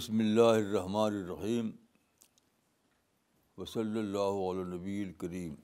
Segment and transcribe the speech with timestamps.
[0.00, 1.70] بسم اللہ الرحیم
[3.58, 5.54] وصلی اللہ علیہ نبی الکریم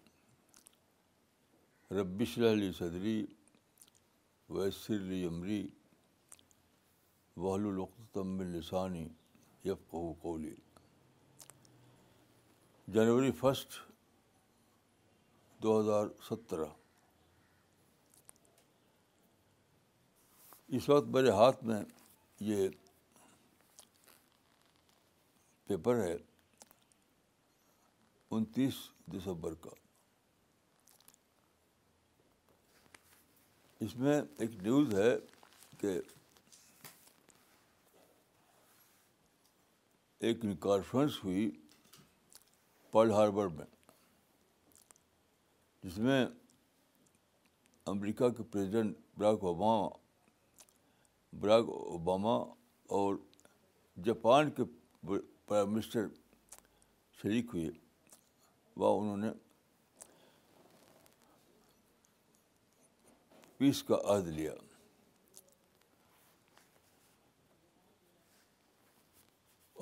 [1.99, 3.15] ربش علی صدری
[4.55, 5.63] ویسر علی عمری
[7.37, 9.07] وحل العقطم السانی
[9.91, 10.55] قولی
[12.99, 13.81] جنوری فسٹ
[15.63, 16.67] دو ہزار سترہ
[20.77, 21.83] اس وقت میرے ہاتھ میں
[22.51, 22.69] یہ
[25.67, 26.17] پیپر ہے
[28.35, 28.75] انتیس
[29.13, 29.71] دسمبر کا
[33.85, 35.15] اس میں ایک نیوز ہے
[35.81, 35.99] کہ
[40.29, 41.51] ایک کانفرنس ہوئی
[42.93, 43.65] پرل ہاربر میں
[45.83, 46.25] جس میں
[47.93, 49.89] امریکہ کے president Barack Obama
[51.41, 52.37] Barack Obama
[53.01, 53.15] اور
[54.05, 54.63] جاپان کے
[55.49, 56.07] پرائم منسٹر
[57.21, 57.69] شریک ہوئے
[58.77, 59.29] وہاں انہوں نے
[63.59, 64.53] پیس کا عہد لیا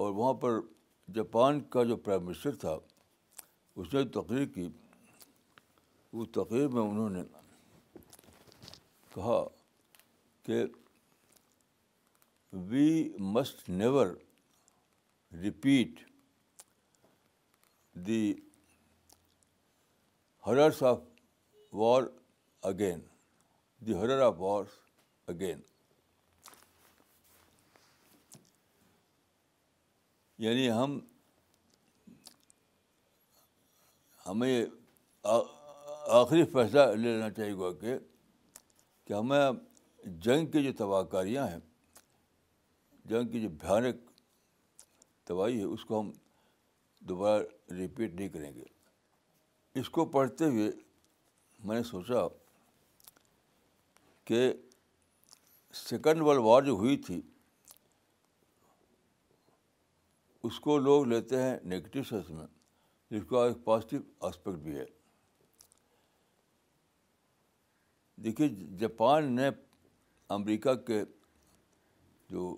[0.03, 0.59] اور وہاں پر
[1.15, 2.77] جاپان کا جو پرائم منسٹر تھا
[3.77, 4.69] اس نے تقریر کی
[6.13, 7.23] وہ تقریر میں انہوں نے
[9.15, 9.43] کہا
[10.47, 10.63] کہ
[12.71, 12.89] we
[13.35, 14.15] must never
[15.43, 16.01] repeat
[18.07, 18.23] the
[20.47, 20.99] horrors of
[21.83, 22.03] war
[22.71, 23.01] again
[23.87, 24.65] the horror of war
[25.33, 25.61] again
[30.45, 30.99] یعنی ہم
[34.27, 34.65] ہمیں
[36.21, 37.97] آخری فیصلہ لینا چاہیے گا کہ
[39.07, 39.51] کہ ہمیں
[40.25, 41.59] جنگ کی جو تباہ کاریاں ہیں
[43.09, 44.11] جنگ کی جو بھیانک
[45.27, 46.11] تباہی ہے اس کو ہم
[47.09, 47.43] دوبارہ
[47.77, 48.65] ریپیٹ نہیں کریں گے
[49.81, 50.71] اس کو پڑھتے ہوئے
[51.69, 52.27] میں نے سوچا
[54.31, 54.41] کہ
[55.85, 57.21] سیکنڈ ورلڈ وار جو ہوئی تھی
[60.49, 62.47] اس کو لوگ لیتے ہیں نگیٹو سینس میں
[63.11, 64.85] جس کا ایک پازیٹیو آسپیکٹ بھی ہے
[68.25, 68.49] دیکھیے
[68.79, 69.49] جاپان نے
[70.37, 71.03] امریکہ کے
[72.31, 72.55] جو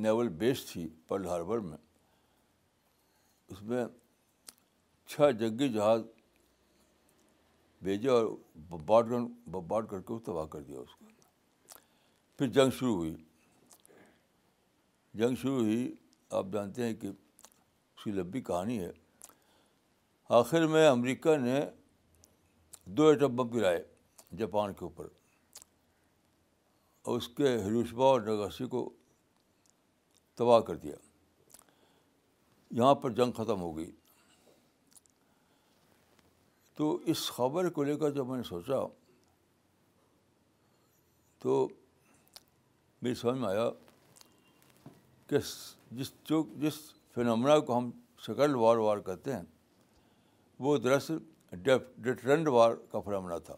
[0.00, 1.76] نیول بیس تھی پرل ہاربر میں
[3.50, 3.84] اس میں
[5.10, 6.02] چھ جنگی جہاز
[7.82, 8.78] بھیجے اور
[9.66, 11.06] باٹ کر کے وہ تباہ کر دیا اس کو
[12.38, 13.14] پھر جنگ شروع ہوئی
[15.20, 15.90] جنگ شروع ہوئی
[16.38, 18.90] آپ جانتے ہیں کہ اس کی لمبی کہانی ہے
[20.40, 21.60] آخر میں امریکہ نے
[22.96, 23.82] دو ایٹم بم گرائے
[24.38, 25.06] جاپان کے اوپر
[27.08, 28.90] اور اس کے ہروشبا اور نگاسی کو
[30.38, 30.94] تباہ کر دیا
[32.78, 33.90] یہاں پر جنگ ختم ہو گئی
[36.76, 38.74] تو اس خبر کو لے کر جب میں نے سوچا
[41.42, 41.66] تو
[43.02, 43.68] میری سمجھ میں آیا
[45.28, 45.38] کہ
[45.98, 46.78] جس جو جس
[47.14, 47.90] فنمنا کو ہم
[48.26, 49.42] سیکنڈ وار وار کہتے ہیں
[50.64, 51.18] وہ دراصل
[52.48, 53.54] وار کا فنمنا تھا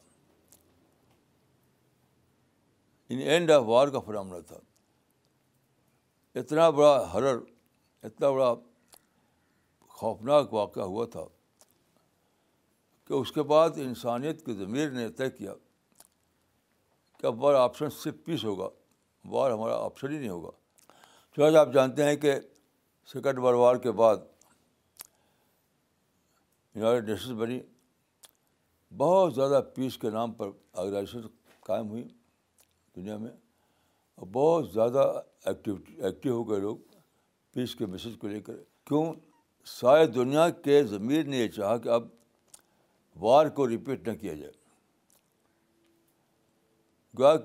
[3.08, 4.58] ان یعنی اینڈ آف وار کا فنمنا تھا
[6.40, 7.36] اتنا بڑا حرر
[8.06, 8.52] اتنا بڑا
[9.96, 11.24] خوفناک واقعہ ہوا تھا
[13.06, 15.52] کہ اس کے بعد انسانیت کے ضمیر نے طے کیا
[17.18, 18.68] کہ اب آپشن صرف پیس ہوگا
[19.34, 20.50] وار ہمارا آپشن ہی نہیں ہوگا
[21.36, 22.34] شہر آپ جانتے ہیں کہ
[23.12, 24.16] سیکنڈ ورلڈ وار کے بعد
[26.74, 27.60] یونائٹڈ نیشنز بنی
[28.98, 31.26] بہت زیادہ پیس کے نام پر آرگنائزیشن
[31.66, 32.06] قائم ہوئی
[32.96, 33.30] دنیا میں
[34.32, 35.12] بہت زیادہ
[35.46, 36.76] ایکٹیوٹی ایکٹیو ہو گئے لوگ
[37.52, 38.56] پیس کے میسیج کو لے کر
[38.86, 39.12] کیوں
[39.80, 42.08] سارے دنیا کے ضمیر نے یہ چاہا کہ اب
[43.22, 44.52] وار کو رپیٹ نہ کیا جائے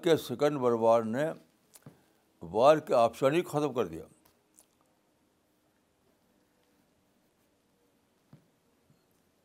[0.04, 1.26] کہ سیکنڈ ورلڈ وار نے
[2.52, 4.04] وار کے آپشن ہی ختم کر دیا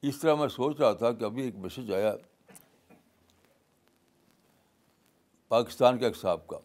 [0.08, 2.14] اس طرح میں سوچ رہا تھا کہ ابھی ایک میسیج آیا
[5.48, 6.58] پاکستان کے ایک صاحب کا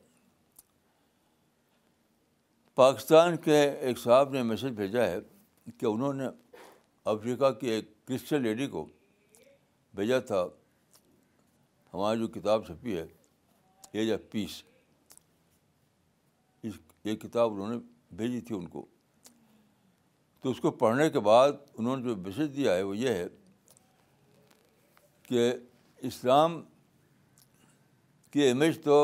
[2.79, 5.17] پاکستان کے ایک صاحب نے میسج بھیجا ہے
[5.79, 6.25] کہ انہوں نے
[7.11, 8.85] افریقہ کی ایک کرسچن لیڈی کو
[9.95, 10.43] بھیجا تھا
[11.93, 13.03] ہماری جو کتاب چھپی ہے
[13.99, 14.51] ایج آف پیس
[16.67, 16.73] اس
[17.05, 17.77] یہ کتاب انہوں نے
[18.17, 18.85] بھیجی تھی ان کو
[20.41, 23.25] تو اس کو پڑھنے کے بعد انہوں نے جو میسج دیا ہے وہ یہ ہے
[25.27, 25.51] کہ
[26.11, 26.61] اسلام
[28.31, 29.01] کی امیج تو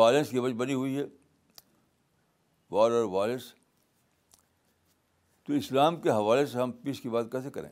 [0.00, 1.04] وائلنس کی امیج بنی ہوئی ہے
[2.70, 3.44] وار اور وارس
[5.44, 7.68] تو اسلام کے حوالے سے ہم پیس کی بات کیسے کریں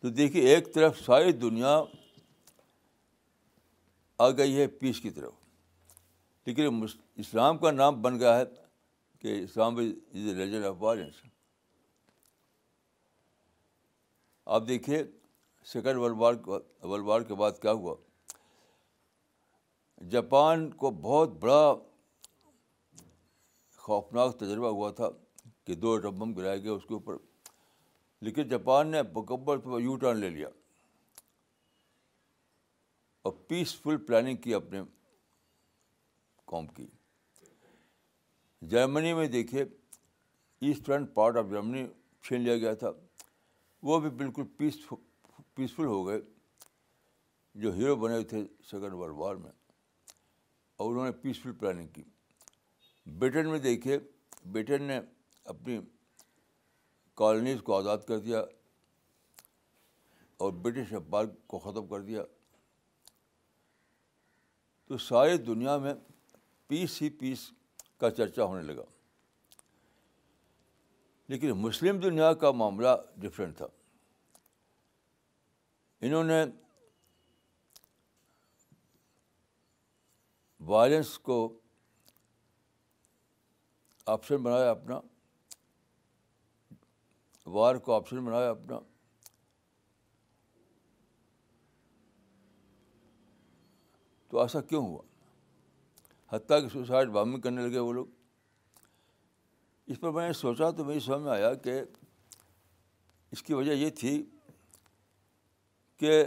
[0.00, 1.80] تو دیکھیے ایک طرف ساری دنیا
[4.18, 5.32] آ گئی ہے پیس کی طرف
[6.46, 6.82] لیکن
[7.22, 8.44] اسلام کا نام بن گیا ہے
[9.20, 11.22] کہ Islam is a of violence
[14.56, 15.02] آپ دیکھیے
[15.72, 16.34] second world war
[16.82, 17.94] world war کے بعد کیا ہوا
[20.10, 21.74] جاپان کو بہت بڑا
[23.76, 25.08] خوفناک تجربہ ہوا تھا
[25.66, 27.16] کہ دو ایٹم بم گرائے گئے اس کے اوپر
[28.24, 30.48] لیکن جاپان نے مکمل طور یو ٹرن لے لیا
[33.26, 34.80] اور پیسفل پلاننگ کی اپنے
[36.50, 36.86] قوم کی
[38.70, 39.62] جرمنی میں دیکھے
[40.60, 41.86] ایسٹرن پارٹ آف جرمنی
[42.26, 42.90] چھین لیا گیا تھا
[43.86, 44.74] وہ بھی بالکل پیس
[45.54, 46.20] پیسفل ہو گئے
[47.62, 49.50] جو ہیرو بنے تھے سیکنڈ ورلڈ وار میں
[50.76, 52.02] اور انہوں نے پیسفل پلاننگ کی
[53.18, 53.98] بریٹن میں دیکھے
[54.52, 54.98] بریٹن نے
[55.52, 55.78] اپنی
[57.16, 58.40] کالونیز کو آزاد کر دیا
[60.44, 62.22] اور برٹش اخبار کو ختم کر دیا
[64.88, 65.92] تو ساری دنیا میں
[66.68, 67.48] پیس ہی پیس
[68.00, 68.84] کا چرچا ہونے لگا
[71.28, 72.88] لیکن مسلم دنیا کا معاملہ
[73.20, 73.66] ڈفرینٹ تھا
[76.06, 76.42] انہوں نے
[80.66, 81.36] وائلنس کو
[84.12, 85.00] آپشن بنایا اپنا
[87.54, 88.78] وار کو آپشن بنایا اپنا
[94.30, 95.02] تو ایسا کیوں ہوا
[96.32, 98.06] حتیٰ کہ سوسائڈ بامنگ کرنے لگے وہ لوگ
[99.90, 101.80] اس پر میں نے سوچا تو میری سمجھ میں آیا کہ
[103.32, 104.22] اس کی وجہ یہ تھی
[105.98, 106.22] کہ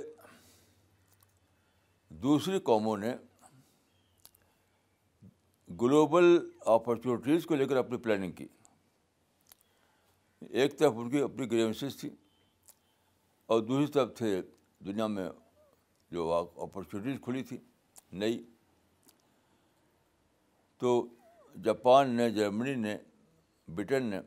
[2.22, 3.14] دوسری قوموں نے
[5.82, 6.26] گلوبل
[6.74, 8.46] اپرچونیٹیز کو لے کر اپنی پلاننگ کی
[10.60, 12.10] ایک طرف ان کی اپنی گریونسز تھی
[13.54, 14.42] اور دوسری طرف تھے
[14.86, 15.30] دنیا میں
[16.12, 17.58] جو اپرچونیٹیز کھلی تھی
[18.22, 18.42] نئی
[20.80, 21.00] تو
[21.64, 22.98] جاپان نے جرمنی نے
[23.76, 24.20] برٹن نے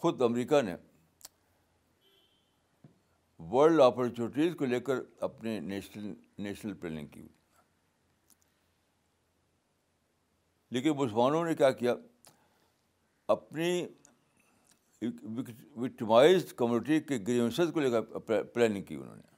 [0.00, 0.74] خود امریکہ نے
[3.52, 5.00] ورلڈ اپرچونیٹیز کو لے کر
[5.30, 6.12] اپنے نیشنل
[6.42, 7.26] نیشنل پلاننگ کی
[10.72, 11.94] لیکن مسلمانوں نے کیا کیا
[13.34, 13.86] اپنی
[15.36, 19.34] وکٹمائز کمیونٹی کے گریونسز کو لے کر پلاننگ کی انہوں نے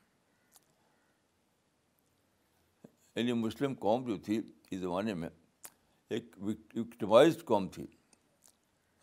[3.20, 4.40] یعنی مسلم قوم جو تھی
[4.70, 5.28] اس زمانے میں
[6.16, 7.86] ایک وکٹمائز قوم تھی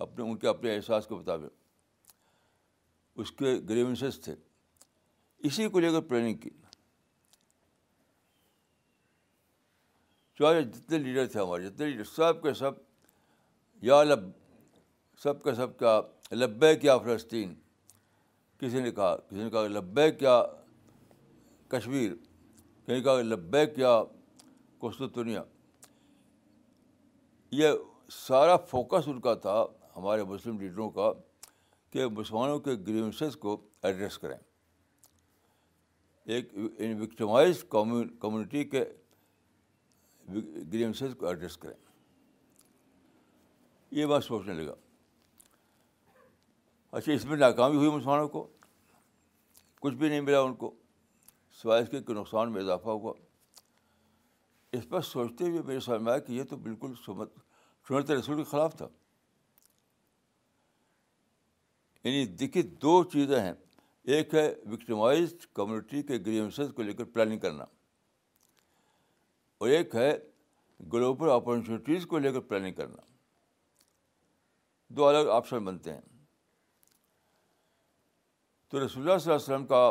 [0.05, 1.53] اپنے ان کے اپنے احساس کے مطابق
[3.21, 4.35] اس کے گریونسز تھے
[5.47, 6.49] اسی کو لے کر پلاننگ کی
[10.39, 12.71] چاہے جتنے لیڈر تھے ہمارے جتنے لیڈر سب کے سب
[13.85, 14.29] یا لب
[15.23, 15.99] سب کے سب کیا
[16.33, 17.53] لبے کیا فلسطین
[18.59, 20.41] کسی نے کہا کسی نے کہا لبے کیا
[21.71, 24.01] کشمیر کسی نے کہا لبے کیا
[25.15, 25.43] دنیا
[27.61, 27.69] یہ
[28.11, 29.63] سارا فوکس ان کا تھا
[29.95, 31.11] ہمارے مسلم لیڈروں کا
[31.91, 33.55] کہ مسلمانوں کے گریونسز کو
[33.87, 34.37] ایڈریس کریں
[36.35, 36.49] ایک
[37.01, 38.83] وکٹمائز کمیونٹی کے
[40.71, 41.75] گرینسز کو ایڈریس کریں
[43.91, 44.73] یہ بات سوچنے لگا
[46.97, 48.47] اچھا اس میں ناکامی ہوئی مسلمانوں کو
[49.81, 50.73] کچھ بھی نہیں ملا ان کو
[51.61, 53.13] سوائے اس کے نقصان میں اضافہ ہوا
[54.77, 58.75] اس پر سوچتے ہوئے میرے سامنے آیا کہ یہ تو بالکل سنت رسول کے خلاف
[58.77, 58.87] تھا
[62.03, 63.53] یعنی دیکھیے دو چیزیں ہیں
[64.15, 67.63] ایک ہے وکٹمائزڈ کمیونٹی کے گریونسز کو لے کر پلاننگ کرنا
[69.59, 70.11] اور ایک ہے
[70.93, 73.01] گلوبل اپارچونیٹیز کو لے کر پلاننگ کرنا
[74.95, 76.01] دو الگ آپشن بنتے ہیں
[78.69, 79.89] تو رسول اللہ صلی اللہ علیہ وسلم کا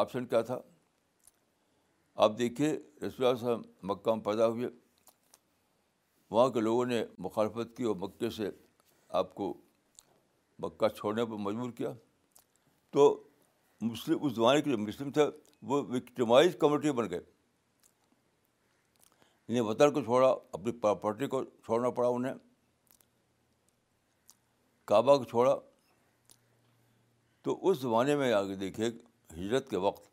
[0.00, 0.58] آپشن کیا تھا
[2.24, 2.72] آپ دیکھیے
[3.06, 4.68] رسول اللہ وسلم مکہ میں پیدا ہوئے
[6.30, 8.48] وہاں کے لوگوں نے مخالفت کی اور مکے سے
[9.20, 9.52] آپ کو
[10.62, 11.90] مکہ چھوڑنے پر مجبور کیا
[12.92, 13.06] تو
[13.80, 15.22] مسلم اس زمانے کے جو مسلم تھے
[15.72, 17.20] وہ وکٹمائز کمیونٹی بن گئے
[19.48, 22.34] انہیں وطن کو چھوڑا اپنی پراپرٹی کو چھوڑنا پڑا انہیں
[24.88, 25.54] کعبہ کو چھوڑا
[27.44, 28.86] تو اس زمانے میں آگے دیکھے
[29.36, 30.06] ہجرت کے وقت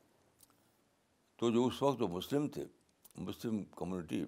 [1.40, 2.66] تو جو اس وقت جو مسلم تھے
[3.28, 4.24] مسلم کمیونٹی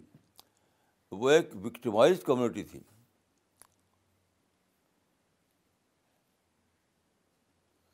[1.21, 2.79] وہ ایک وکٹمائز کمیونٹی تھی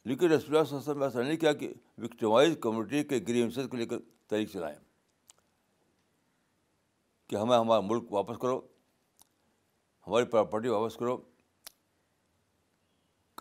[0.05, 1.73] لیکن رسول اللہ صلی اللہ علیہ وسلم ایسا نہیں کیا کہ
[2.03, 3.97] وکٹمائز کمیونٹی کے غریب کو لے کر
[4.29, 4.75] تاریخ چلائیں
[7.29, 8.59] کہ ہمیں ہمارا ملک واپس کرو
[10.07, 11.15] ہماری پراپرٹی واپس کرو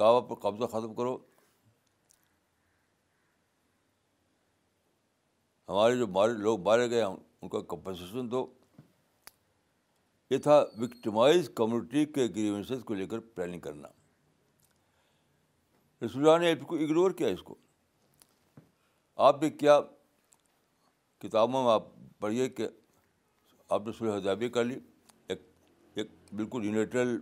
[0.01, 1.17] کعبہ پر قبضہ ختم کرو
[5.69, 8.47] ہمارے جو مارے لوگ مارے گئے ان کا کمپنسیشن دو
[10.31, 13.89] یہ تھا وکٹمائز کمیونٹی کے گریونسز کو لے کر پلاننگ کرنا
[16.05, 17.55] رسول اللہ نے کو اگنور کیا اس کو
[19.29, 19.81] آپ بھی کیا
[21.23, 21.85] کتابوں میں آپ
[22.21, 22.67] پڑھیے کہ
[23.75, 24.79] آپ نے صلح ذیابی کر لی
[25.29, 25.41] ایک
[25.95, 27.17] ایک بالکل یونیٹرل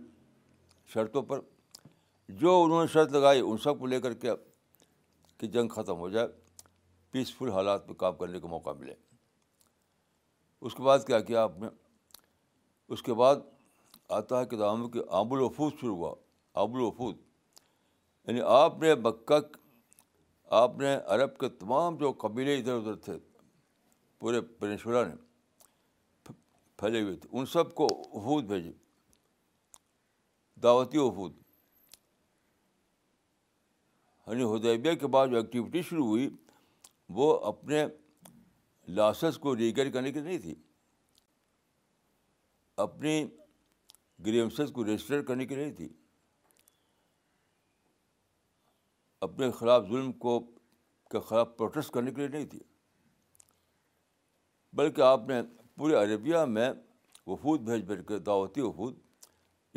[0.93, 1.39] شرطوں پر
[2.41, 4.31] جو انہوں نے شرط لگائی ان سب کو لے کر کے
[5.39, 6.27] کہ جنگ ختم ہو جائے
[7.11, 8.93] پیسفل حالات میں کام کرنے کا موقع ملے
[10.65, 11.67] اس کے بعد کیا کیا آپ نے
[12.93, 13.35] اس کے بعد
[14.19, 16.13] آتا ہے کہ آب الوفود شروع ہوا
[16.61, 17.15] آب الوفود
[18.27, 19.39] یعنی آپ نے مکہ
[20.63, 23.17] آپ نے عرب کے تمام جو قبیلے ادھر ادھر تھے
[24.19, 25.13] پورے پینشورا نے
[26.79, 28.71] پھیلے ہوئے تھے ان سب کو وفود بھیجے
[30.63, 31.33] دعوتی وفود
[34.27, 36.29] یعنی ہدیبیہ کے بعد جو ایکٹیویٹی شروع ہوئی
[37.19, 37.85] وہ اپنے
[38.99, 40.55] لاسز کو ریگیئر کرنے کی نہیں تھی
[42.85, 43.13] اپنی
[44.25, 45.87] گریمسز کو رجسٹر کرنے کی نہیں تھی
[49.27, 50.39] اپنے خلاف ظلم کو
[51.11, 52.59] کے خلاف پروٹیسٹ کرنے کے لیے نہیں تھی
[54.77, 55.41] بلکہ آپ نے
[55.77, 56.69] پورے عربیہ میں
[57.27, 58.95] وفود بھیج کر کے دعوتی وفود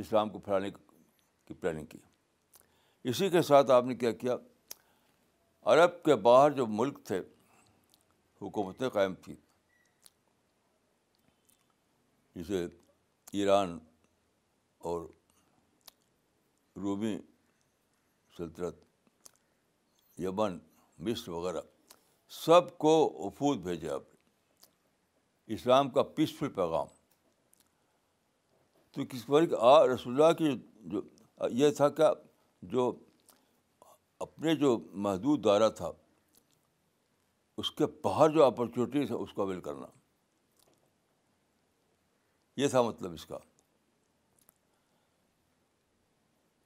[0.03, 0.71] اسلام کو پھیلانے
[1.47, 1.99] کی پلاننگ کی
[3.11, 4.37] اسی کے ساتھ آپ نے کیا کیا
[5.73, 7.21] عرب کے باہر جو ملک تھے
[8.43, 9.35] حکومتیں قائم تھیں
[12.35, 12.67] جسے
[13.39, 13.79] ایران
[14.89, 15.07] اور
[16.83, 17.17] رومی
[18.37, 18.85] سلطنت
[20.23, 20.59] یمن
[21.11, 21.61] مصر وغیرہ
[22.45, 22.95] سب کو
[23.27, 24.10] وفود بھیجے آپ
[25.55, 26.87] اسلام کا پیسفل پیغام
[28.95, 29.49] تو کس بار
[29.89, 30.51] رسول اللہ کی
[30.91, 31.01] جو
[31.61, 32.11] یہ تھا کہ
[32.75, 32.91] جو
[34.27, 35.91] اپنے جو محدود دائرہ تھا
[37.63, 39.87] اس کے باہر جو اپرچونیٹیز ہیں اس کو اویل کرنا
[42.61, 43.39] یہ تھا مطلب اس کا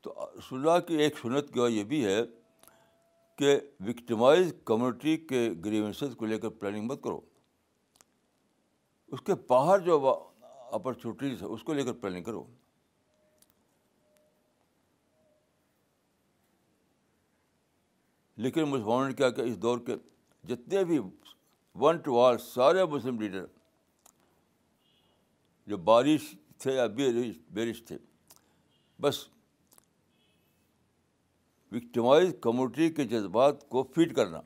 [0.03, 2.21] تو رسول اللہ کی ایک سنت کی یہ بھی ہے
[3.39, 7.21] کہ وکٹمائز کمیونٹی کے گریونسز کو لے کر پلاننگ مت کرو
[9.15, 9.97] اس کے باہر جو
[10.77, 12.45] اپرچونیٹیز ہے اس کو لے کر پلاننگ کرو
[18.47, 19.97] لیکن مجھے کیا کہ اس دور کے
[20.49, 20.99] جتنے بھی
[21.83, 23.45] ون ٹو آل سارے مسلم لیڈر
[25.67, 27.99] جو بارش تھے یا بیرش تھے
[29.03, 29.27] بس
[31.73, 34.41] وکٹمائز کمیونٹی کے جذبات کو فیڈ کرنا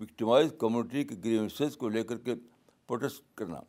[0.00, 2.34] وکٹمائز کمیونٹی کے گریونسز کو لے کر کے
[2.86, 3.60] پروٹیسٹ کرنا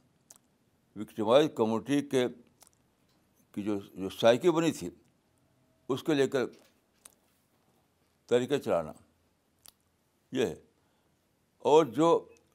[1.02, 2.26] وکٹمائز کمیونٹی کے
[3.54, 4.90] کی جو جو سائیکی بنی تھی
[5.94, 6.46] اس کو لے کر
[8.30, 8.92] طریقہ چلانا
[10.38, 10.56] یہ ہے
[11.72, 12.08] اور جو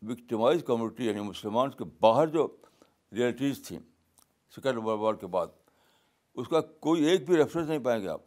[0.09, 2.47] وکٹمائز کمیونٹی یعنی مسلمان کے باہر جو
[3.17, 3.79] ریئلٹیز تھیں
[4.75, 5.47] وار کے بعد
[6.41, 8.21] اس کا کوئی ایک بھی ریفرنس نہیں پائیں گے آپ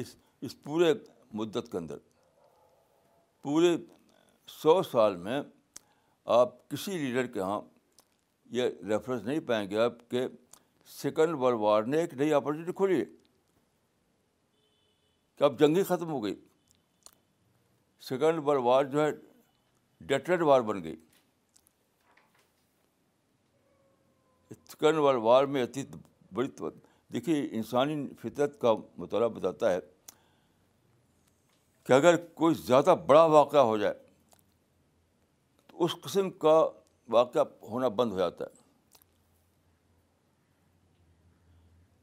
[0.00, 0.14] اس
[0.48, 0.92] اس پورے
[1.38, 1.96] مدت کے اندر
[3.42, 3.76] پورے
[4.58, 5.40] سو سال میں
[6.38, 7.60] آپ کسی لیڈر کے یہاں
[8.56, 10.26] یہ ریفرنس نہیں پائیں گے آپ کہ
[11.00, 13.04] سیکنڈ ورلڈ وار نے ایک نئی اپارچونیٹی کھولی ہے
[15.38, 16.34] کہ اب جنگی ختم ہو گئی
[18.08, 19.10] سیکنڈ ورلڈ وار جو ہے
[20.12, 20.96] ڈیٹرڈ وار بن گئی
[24.50, 25.84] سیکنڈ ورلڈ وار میں اتنی
[26.34, 26.48] بڑی
[27.12, 29.78] دیکھیے انسانی فطرت کا مطالعہ بتاتا ہے
[31.86, 33.94] کہ اگر کوئی زیادہ بڑا واقعہ ہو جائے
[35.84, 36.52] اس قسم کا
[37.10, 38.58] واقعہ ہونا بند ہو جاتا ہے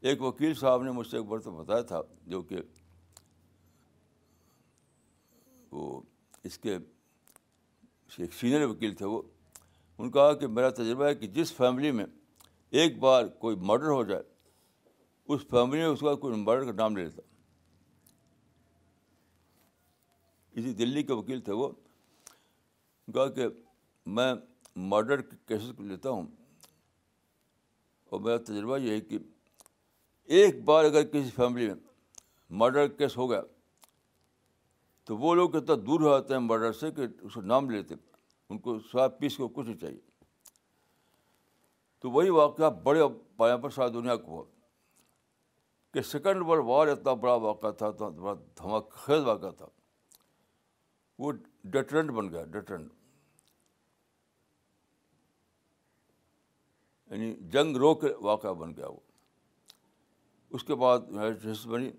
[0.10, 2.56] ایک وکیل صاحب نے مجھ سے ایک برتن بتایا تھا جو کہ
[5.72, 6.00] وہ
[6.50, 9.22] اس کے ایک سینئر وکیل تھے وہ
[9.98, 12.06] ان کہا کہ میرا تجربہ ہے کہ جس فیملی میں
[12.82, 14.24] ایک بار کوئی مرڈر ہو جائے
[15.34, 17.22] اس فیملی میں اس کا کوئی مرڈر کا نام لے لیتا
[20.60, 21.70] اسی دلی کے وکیل تھے وہ
[23.14, 23.48] کہا کہ
[24.16, 24.34] میں
[24.90, 26.26] مرڈر کے کیسز کو لیتا ہوں
[28.10, 29.18] اور میرا تجربہ یہ ہے کہ
[30.40, 31.76] ایک بار اگر کسی فیملی میں
[32.60, 33.42] مرڈر کیس ہو گیا
[35.06, 37.96] تو وہ لوگ اتنا دور ہو جاتے ہیں مرڈر سے کہ اس کو نام لیتے
[38.50, 40.00] ان کو سواد پیس کو کچھ نہیں چاہیے
[42.02, 43.02] تو وہی واقعہ بڑے
[43.38, 44.44] پایا پر ساری دنیا کو ہوا
[45.94, 49.68] کہ سیکنڈ ورلڈ وار اتنا بڑا واقعہ تھا اتنا بڑا دھماکہ خیز واقعہ تھا
[51.24, 51.32] وہ
[51.76, 52.92] ڈیٹرنٹ بن گیا ڈیٹرنٹ
[57.12, 59.00] یعنی جنگ رو کے واقعہ بن گیا وہ
[60.56, 61.90] اس کے بعد نیشنس بنی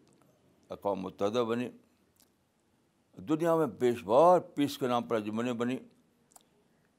[0.76, 1.68] اقوام متحدہ بنی
[3.28, 5.76] دنیا میں بیش بار پیس کے نام پر جمنیں بنی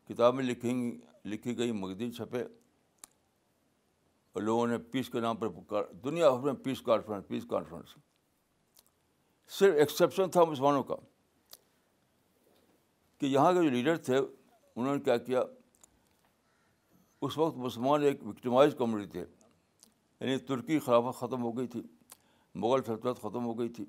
[0.07, 0.73] کتابیں لکھیں
[1.29, 2.41] لکھی گئی مغدین چھپے
[4.31, 7.95] اور لوگوں نے پیس کے نام پر دنیا بھر میں پیس کانفرنس پیس کانفرنس
[9.59, 10.95] صرف ایکسیپشن تھا مسلمانوں کا
[13.19, 15.41] کہ یہاں کے جو لیڈر تھے انہوں نے کیا کیا
[17.27, 19.23] اس وقت مسلمان ایک وکٹمائز کمیونٹی تھے
[20.19, 21.81] یعنی ترکی خلافت ختم ہو گئی تھی
[22.59, 23.85] مغل شرط ختم ہو گئی تھی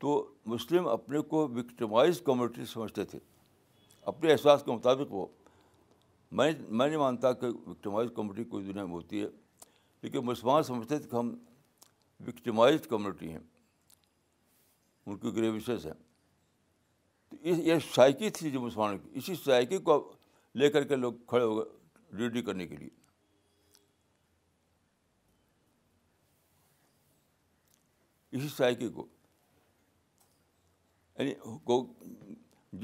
[0.00, 0.12] تو
[0.52, 3.18] مسلم اپنے کو وکٹمائز کمیونٹی سمجھتے تھے
[4.12, 5.26] اپنے احساس کے مطابق وہ
[6.38, 9.26] میں میں نہیں مانتا کہ وکٹمائز کمیونٹی کوئی دنیا میں ہوتی ہے
[10.02, 11.34] لیکن مسلمان سمجھتے تھے کہ ہم
[12.26, 13.40] وکٹمائز کمیونٹی ہیں
[15.06, 15.94] ان کی گریویسز ہیں
[17.30, 19.98] تو یہ شائقی تھی جو مسلمانوں کی اسی شائقی کو
[20.58, 22.88] لے کر کے لوگ کھڑے ہو گئے ڈیوٹی کرنے کے لیے
[28.36, 29.06] اسی سائیکی کو
[31.18, 31.32] یعنی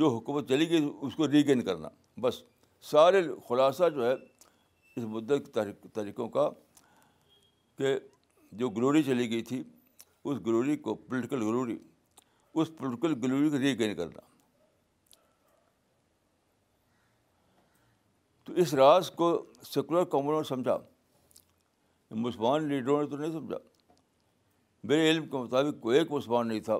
[0.00, 1.88] جو حکومت چلی گئی اس کو ریگین کرنا
[2.22, 2.42] بس
[2.90, 6.48] سارے خلاصہ جو ہے اس مدت کی طریقوں کا
[7.78, 7.96] کہ
[8.62, 13.94] جو گلوری چلی گئی تھی اس گلوری کو پولیٹیکل گلوری اس پولیٹیکل گلوری کو ریگین
[13.96, 14.30] کرنا
[18.52, 19.26] تو اس راز کو
[19.64, 20.76] سیکولر کمروں نے سمجھا
[22.22, 23.56] مسلمان لیڈروں نے تو نہیں سمجھا
[24.88, 26.76] میرے علم کے مطابق کوئی ایک مسلمان نہیں تھا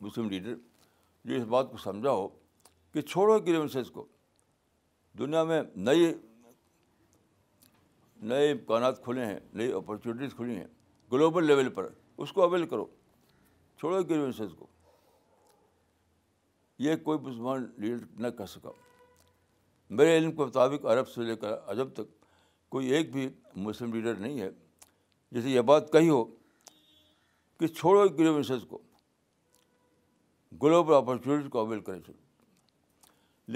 [0.00, 0.54] مسلم لیڈر
[1.24, 2.26] جو اس بات کو سمجھا ہو
[2.92, 4.06] کہ چھوڑو گریونسز کو
[5.18, 6.12] دنیا میں نئے
[8.30, 10.66] نئے امکانات کھلے ہیں نئی اپرچونیٹیز کھلی ہیں
[11.12, 12.86] گلوبل لیول پر اس کو اویل کرو
[13.80, 14.66] چھوڑو گریونسز کو
[16.88, 18.70] یہ کوئی مسلمان لیڈر نہ کر سکا
[19.96, 22.06] میرے علم کے مطابق عرب سے لے کر عجب تک
[22.74, 23.28] کوئی ایک بھی
[23.66, 24.48] مسلم لیڈر نہیں ہے
[25.34, 26.24] جسے یہ بات کہی ہو
[27.60, 28.78] کہ چھوڑو گریونسز کو
[30.62, 32.22] گلوبل اپرچونیٹی کو اویل کریں چلو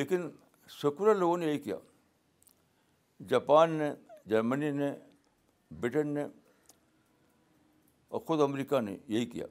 [0.01, 0.29] لیکن
[0.81, 1.77] سیکولر لوگوں نے یہ کیا
[3.29, 3.91] جاپان نے
[4.31, 4.91] جرمنی نے
[5.81, 6.25] برٹن نے
[8.09, 9.47] اور خود امریکہ نے یہی کیا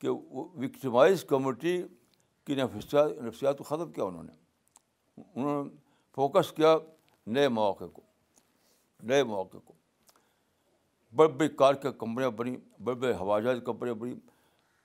[0.00, 1.76] کہ وہ وکٹمائز کمیونٹی
[2.50, 5.70] کی نفسیات نفسیات کو ختم کیا انہوں نے انہوں نے
[6.14, 6.76] فوکس کیا
[7.34, 8.02] نئے مواقع کو
[9.10, 9.72] نئے مواقع کو
[11.16, 14.14] بڑے بڑی کار کی کمپنیاں بنی بڑے بڑے ہوا جہاز کمپنیاں بنی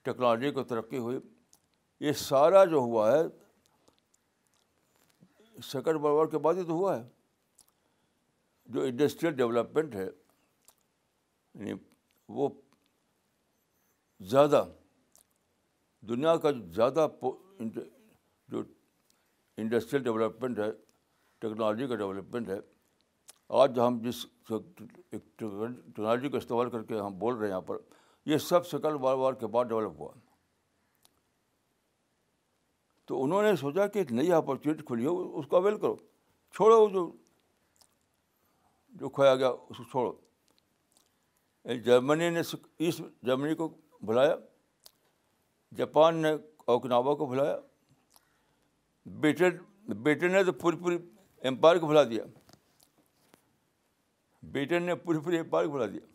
[0.05, 1.17] ٹیکنالوجی کو ترقی ہوئی
[2.07, 3.23] یہ سارا جو ہوا ہے
[5.71, 7.03] سیکنڈ ورلڈ وار کے بعد ہی تو ہوا ہے
[8.75, 11.73] جو انڈسٹریل ڈیولپمنٹ ہے یعنی
[12.37, 12.49] وہ
[14.35, 14.63] زیادہ
[16.09, 17.07] دنیا کا جو زیادہ
[17.59, 18.61] جو
[19.57, 20.71] انڈسٹریل ڈیولپمنٹ ہے
[21.39, 22.57] ٹیکنالوجی کا ڈیولپمنٹ ہے
[23.63, 27.77] آج ہم جس ٹیکنالوجی کا استعمال کر کے ہم بول رہے ہیں یہاں پر
[28.29, 30.11] یہ سب شکل بار بار کے بعد ڈیولپ ہوا
[33.07, 35.95] تو انہوں نے سوچا کہ ایک نئی اپارچونیٹی کھلی ہو اس کو اویل کرو
[36.55, 37.11] چھوڑو جو
[38.99, 42.39] جو کھویا گیا اس کو چھوڑو جرمنی نے
[42.87, 43.67] اس جرمنی کو
[44.07, 44.35] بلایا
[45.77, 46.31] جاپان نے
[46.67, 47.55] اوکناوا کو بھلایا
[49.21, 50.97] بیٹن بیٹن نے تو پوری پوری
[51.47, 52.23] امپائر کو بھلا دیا
[54.51, 56.05] بیٹن نے پوری پوری امپائر کو بھلا دیا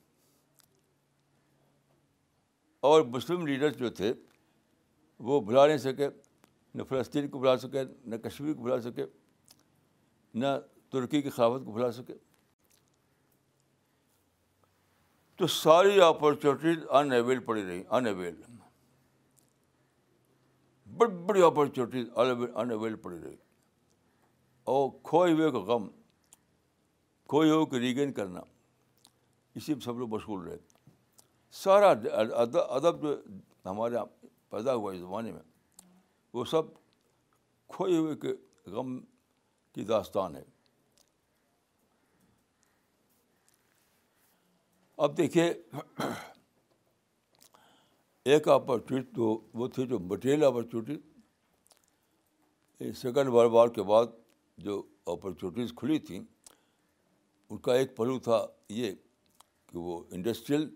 [2.89, 4.13] اور مسلم لیڈر جو تھے
[5.31, 6.09] وہ بھلا نہیں سکے
[6.75, 9.05] نہ فلسطین کو بھلا سکے نہ کشمیر کو بھلا سکے
[10.41, 10.47] نہ
[10.93, 12.15] ترکی کی خلافت کو بھلا سکے
[15.37, 18.41] تو ساری اپورچونیٹیز ان اویل پڑی رہی ان اویل
[20.99, 23.35] بڑی بڑی اپرچونیٹیز ان پڑی رہی
[24.73, 25.87] اور کھوئے ہوئے کا غم
[27.29, 28.41] کھوئے ہوئے ریگین کرنا
[29.57, 30.57] اسی میں سب لوگ مشغول رہے
[31.63, 31.91] سارا
[32.37, 33.15] ادب جو
[33.65, 34.05] ہمارے یہاں
[34.51, 35.41] پیدا ہوا اس زمانے میں
[36.35, 36.73] وہ سب
[37.75, 38.35] کھوئے ہوئے کے
[38.77, 38.99] غم
[39.75, 40.43] کی داستان ہے
[45.07, 45.53] اب دیکھیے
[48.25, 49.27] ایک اپرچونیٹی تو
[49.59, 50.97] وہ تھی جو material opportunity
[53.01, 54.07] second world war کے بعد
[54.65, 56.19] جو اپرچونیٹیز کھلی تھیں
[57.51, 58.93] ان کا ایک پہلو تھا یہ
[59.71, 60.69] کہ وہ انڈسٹریل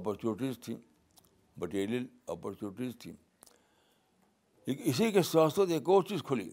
[0.00, 0.76] اپرچونیٹیز تھیں
[1.60, 3.14] مٹیریل اپرچونیٹیز تھیں
[4.90, 6.50] اسی کے ساتھ ساتھ ایک اور چیز کھلی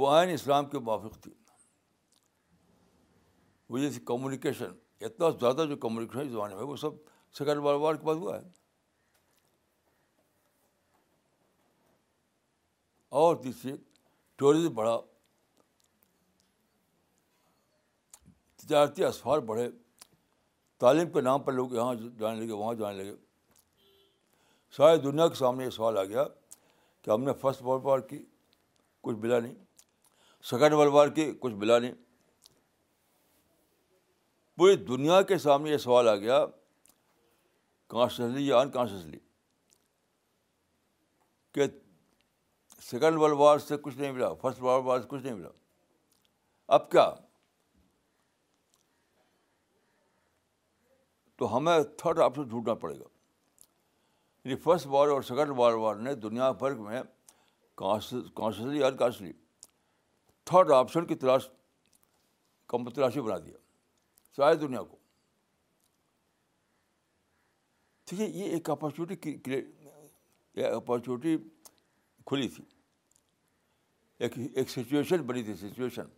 [0.00, 1.32] وہ آئین اسلام کے موافق تھی
[3.68, 4.70] وہ یہ تھی کمیونیکیشن
[5.04, 6.92] اتنا زیادہ جو کمیونیکیشن زمانے میں وہ سب
[7.38, 8.42] سیکنڈ ورلڈ وار کے بعد ہوا ہے
[13.20, 13.76] اور تیسرے
[14.38, 14.98] ٹورزم بڑھا
[18.62, 19.68] تجارتی اسفار بڑھے
[20.80, 23.14] تعلیم کے نام پر لوگ یہاں جانے لگے وہاں جانے لگے
[24.76, 26.24] ساری دنیا کے سامنے یہ سوال آ گیا
[27.02, 28.22] کہ ہم نے فرسٹ ورلڈ وار کی
[29.02, 29.54] کچھ ملا نہیں
[30.50, 31.92] سیکنڈ ورلڈ وار کی کچھ ملا نہیں
[34.58, 36.44] پوری دنیا کے سامنے یہ سوال آ گیا
[37.92, 39.18] کانشیسلی یا انکانشیسلی
[41.54, 41.62] کہ
[42.90, 45.48] سیکنڈ ورلڈ وار سے کچھ نہیں ملا فرسٹ ورلڈ وار سے کچھ نہیں ملا
[46.74, 47.04] اب کیا
[51.38, 53.04] تو ہمیں تھرڈ آپشن ڈھونڈنا پڑے گا
[54.44, 57.02] یعنی فرسٹ وار اور سیکنڈ وار نے دنیا بھر میں
[57.82, 59.32] کانشیسلی انکانشیسلی
[60.50, 61.48] تھرڈ آپشن کی تلاش
[62.70, 63.56] کا تلاشی بنا دیا
[64.36, 64.96] سارے دنیا کو
[68.16, 69.34] دیکھیے یہ ایک اپارچونیٹی
[70.56, 71.36] یہ اپرچونیٹی
[72.26, 72.64] کھلی تھی
[74.24, 76.08] ایک ایک سچویشن بنی تھی سچویشن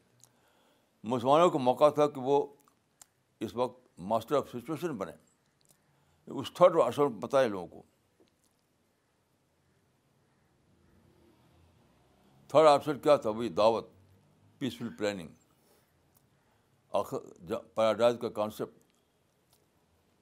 [1.12, 2.46] مسلمانوں کو موقع تھا کہ وہ
[3.44, 3.80] اس وقت
[4.10, 5.12] ماسٹر آف سچویشن بنے
[6.40, 7.82] اس تھرڈ آپشن بتائے لوگوں کو
[12.48, 13.88] تھرڈ آپشن کیا تھا وہی دعوت
[14.58, 15.28] پیسفل پلاننگ
[17.76, 18.78] پیراڈائز کا کانسیپٹ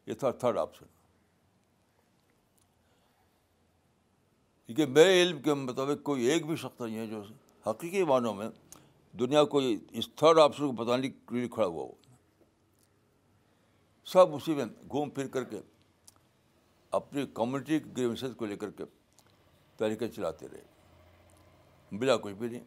[0.09, 0.87] یہ تھا تھرڈ آپشن
[4.75, 7.21] کیونکہ میرے علم کے مطابق کوئی ایک بھی شخص نہیں ہے جو
[7.67, 8.47] حقیقی معنوں میں
[9.19, 9.59] دنیا کو
[9.93, 11.91] اس تھرڈ آپشن کو بتانے کے لیے کھڑا ہوا ہو
[14.13, 15.61] سب اسی میں گھوم پھر کر کے
[17.01, 18.85] اپنی کمیونٹی گریویشن کو لے کر کے
[19.79, 22.65] طریقے چلاتے رہے بلا کچھ بھی نہیں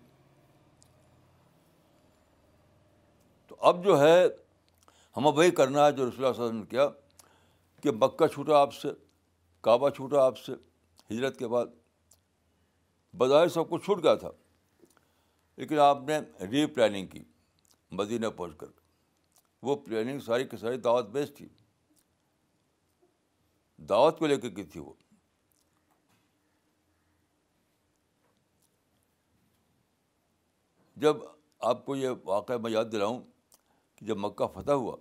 [3.48, 4.26] تو اب جو ہے
[5.18, 6.88] ہمیں وہی کرنا ہے جو رسول اللہ صلی اللہ علیہ وسلم نے کیا
[7.84, 8.92] کہ مکہ چھوٹا آپ سے
[9.68, 10.54] کعبہ چھوٹا آپ سے
[11.12, 11.74] ہجرت کے بعد
[13.18, 14.30] بظاہر سب کچھ چھوٹ گیا تھا
[15.58, 16.20] لیکن آپ نے
[16.52, 17.24] ری پلاننگ کی
[18.00, 18.68] مدینہ پہنچ کر
[19.68, 21.48] وہ پلاننگ ساری کی ساری دعوت بیس تھی
[23.90, 24.94] دعوت کو لے کے کی تھی وہ
[31.06, 31.18] جب
[31.70, 33.20] آپ کو یہ واقعہ میں یاد دلاؤں
[33.96, 34.96] کہ جب مکہ فتح ہوا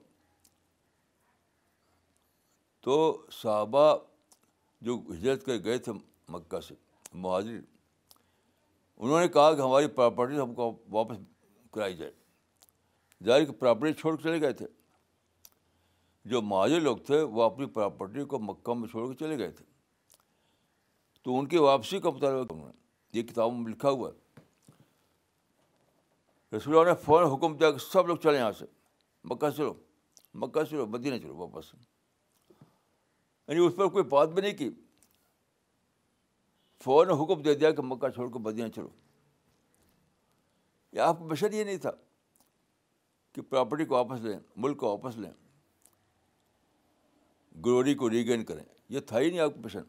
[2.84, 2.96] تو
[3.40, 3.84] صحابہ
[4.86, 5.92] جو ہجرت کر گئے تھے
[6.36, 6.74] مکہ سے
[7.24, 7.60] مہاجر
[8.96, 11.16] انہوں نے کہا کہ ہماری پراپرٹی ہم کو واپس
[11.72, 12.10] کرائی جائے
[13.26, 14.66] ظاہر کہ پراپرٹی چھوڑ کے چلے گئے تھے
[16.30, 19.64] جو مہاجر لوگ تھے وہ اپنی پراپرٹی کو مکہ میں چھوڑ کے چلے گئے تھے
[21.24, 22.70] تو ان کی واپسی کا مطالبہ
[23.16, 24.16] یہ کتابوں میں لکھا ہوا ہے
[26.56, 28.64] رسول اللہ نے فوراً حکم دیا کہ سب لوگ چلیں یہاں سے
[29.32, 29.72] مکہ چلو
[30.44, 31.66] مکہ چلو مدینہ چلو واپس
[33.48, 34.68] یعنی اس پر کوئی بات بھی نہیں کی
[36.82, 38.88] فوراً حکم دے دیا کہ مکہ چھوڑ کے بدیاں چلو
[40.96, 41.90] یا آپ بشر یہ نہیں تھا
[43.32, 45.30] کہ پراپرٹی کو واپس لیں ملک کو واپس لیں
[47.64, 49.80] گروری کو ریگین کریں یہ تھا ہی نہیں آپ کو پشن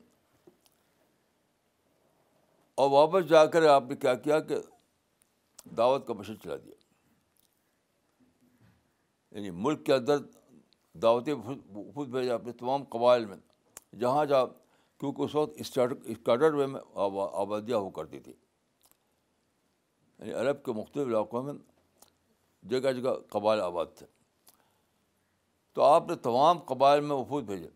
[2.84, 4.56] اور واپس جا کر آپ نے کیا کیا کہ
[5.78, 6.74] دعوت کا مشن چلا دیا
[9.36, 10.18] یعنی ملک کے اندر
[11.02, 11.34] دعوتیں
[12.32, 13.36] اپنے تمام قبائل میں
[14.00, 14.46] جہاں جہاں
[15.00, 16.80] کیونکہ اس وقت اسٹاٹ وے میں
[17.42, 18.34] آبادیاں ہو کرتی تھی
[20.20, 21.54] یعنی عرب کے مختلف علاقوں میں
[22.70, 24.06] جگہ جگہ قبائل آباد تھے
[25.76, 27.68] تو آپ نے تمام قبائل میں وفود بھیجے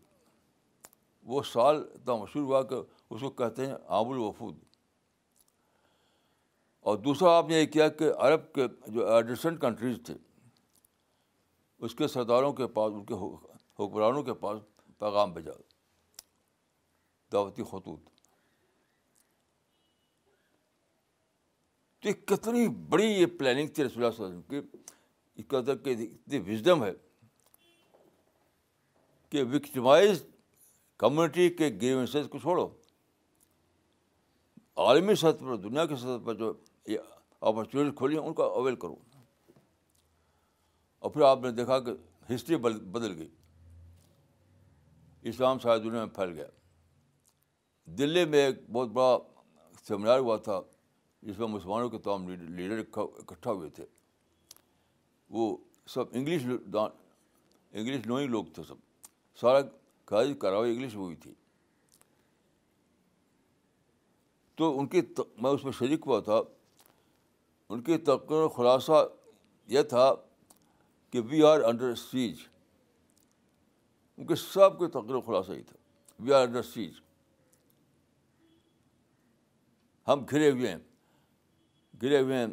[1.32, 2.74] وہ سال اتنا مشہور ہوا کہ
[3.10, 4.58] اس کو کہتے ہیں آب الوفود
[6.90, 10.14] اور دوسرا آپ نے یہ کیا کہ عرب کے جو ایڈیسنٹ کنٹریز تھے
[11.86, 14.58] اس کے سرداروں کے پاس ان کے حکمرانوں کے پاس
[14.98, 15.52] پیغام بھیجا
[17.32, 18.08] دعوتی خطوط
[22.00, 24.66] تو کتنی بڑی یہ پلاننگ تھی رسول اللہ صلی اللہ علیہ
[25.52, 26.92] وسلم کی اتنی وزڈم ہے
[29.30, 30.24] کہ وکٹمائز
[30.98, 32.68] کمیونٹی کے گریونسز کو چھوڑو
[34.86, 36.52] عالمی سطح پر دنیا کی سطح پر جو
[36.86, 36.98] یہ
[37.50, 38.94] اپرچونیٹی کھولی ہیں ان کو اویل کرو
[40.98, 41.92] اور پھر آپ نے دیکھا کہ
[42.34, 43.28] ہسٹری بدل گئی
[45.30, 46.46] اسلام ساری دنیا میں پھیل گیا
[47.98, 49.18] دلی میں ایک بہت بڑا
[49.86, 50.60] سیمینار ہوا تھا
[51.22, 53.84] جس میں مسلمانوں کے تمام لیڈر اکٹھا ہوئے تھے
[55.34, 55.56] وہ
[55.94, 59.08] سب انگلش انگلش ہی لوگ تھے سب
[59.40, 59.60] سارا
[60.40, 61.34] کاروائی انگلش ہوئی تھی
[64.56, 65.00] تو ان کی
[65.42, 66.40] میں اس میں شریک ہوا تھا
[67.72, 69.04] ان کی تقریر خلاصہ
[69.74, 70.10] یہ تھا
[71.10, 72.38] کہ وی آر انڈر سیج
[74.16, 75.76] ان کے سب کے تقریر خلاصہ یہ تھا
[76.24, 77.00] وی آر انڈر سیج
[80.08, 80.78] ہم گرے ہوئے ہیں
[82.02, 82.46] گرے ہوئے ہیں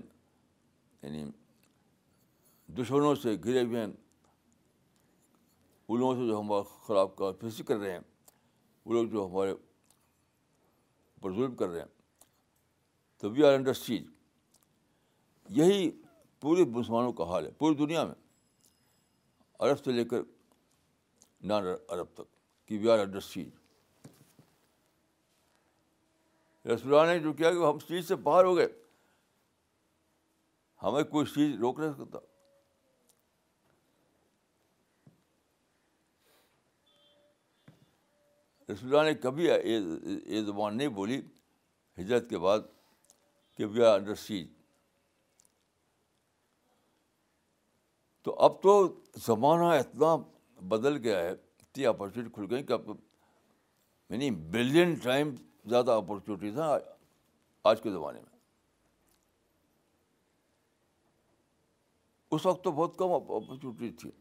[1.03, 1.23] یعنی
[2.81, 3.87] دشمنوں سے گرے ہوئے ہیں
[5.87, 7.99] ان لوگوں سے جو ہمارا خراب پھینسی کر رہے ہیں
[8.85, 9.53] وہ لوگ جو ہمارے
[11.21, 11.95] پر ظلم کر رہے ہیں
[13.19, 13.89] تو وی آر اینڈس
[15.57, 15.89] یہی
[16.41, 18.15] پورے مسلمانوں کا حال ہے پوری دنیا میں
[19.65, 20.21] عرب سے لے کر
[21.51, 22.27] نان عرب تک
[22.67, 23.27] کہ وی آر اینڈس
[26.73, 28.67] رسول اللہ نے جو کیا کہ ہم چیز سے باہر ہو گئے
[30.83, 32.19] ہمیں کوئی چیز روک نہیں سکتا
[38.71, 41.21] رسول اللہ نے کبھی یہ زبان نہیں بولی
[41.99, 42.65] ہجرت کے بعد
[43.57, 44.47] کہ وی آر انڈر سیج
[48.23, 48.73] تو اب تو
[49.27, 50.15] زمانہ اتنا
[50.75, 55.35] بدل گیا ہے اتنی اپرچونیٹی کھل گئی کہ اب یعنی بلین ٹائم
[55.69, 56.65] زیادہ اپورچونیٹیز ہیں
[57.69, 58.35] آج کے زمانے میں
[62.35, 64.11] اس وقت تو بہت کم اپورچونیٹیز تھی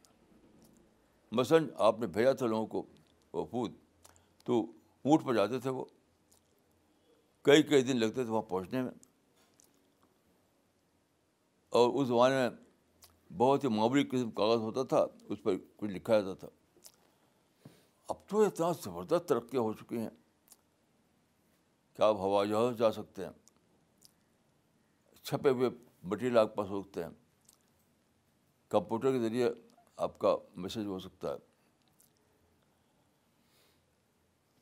[1.38, 2.82] مثلاً آپ نے بھیجا تھا لوگوں کو
[3.32, 3.72] وہ پود
[4.46, 4.60] تو
[5.02, 5.84] اونٹ پہ جاتے تھے وہ
[7.48, 8.90] کئی کئی دن لگتے تھے وہاں پہنچنے میں
[11.80, 12.48] اور اس زمانے میں
[13.38, 16.48] بہت ہی معمولی قسم کاغذ ہوتا تھا اس پر کچھ لکھا جاتا تھا
[18.12, 20.08] اب تو اتنا زبردست ترقی ہو چکی ہیں
[21.96, 23.30] کہ آپ ہوائی جہاز جا سکتے ہیں
[25.24, 25.68] چھپے ہوئے
[26.10, 27.10] مٹیریل آپ کے پاس ہو سکتے ہیں
[28.70, 29.48] کمپیوٹر کے ذریعے
[30.06, 31.36] آپ کا میسج ہو سکتا ہے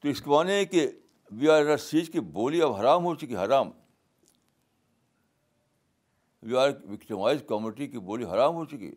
[0.01, 0.87] تو اس کے معنی ہے کہ
[1.39, 3.71] وی آر سیز کی بولی اب حرام ہو چکی حرام
[6.47, 8.93] وی آر وکٹمائز کمیونٹی کی بولی حرام ہو چکی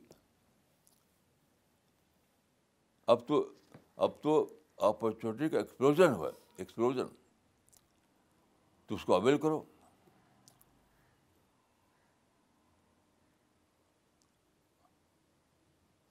[3.14, 3.46] اب تو
[4.06, 4.46] اب تو
[4.88, 7.04] اپرچونیٹی کا ایکسپلوژن ہوا ہے
[8.88, 9.64] تو اس کو اویل کرو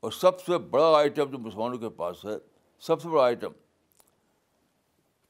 [0.03, 2.35] اور سب سے بڑا آئٹم جو مسلمانوں کے پاس ہے
[2.89, 3.53] سب سے بڑا آئٹم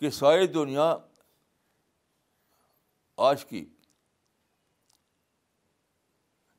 [0.00, 0.96] کہ ساری دنیا
[3.28, 3.64] آج کی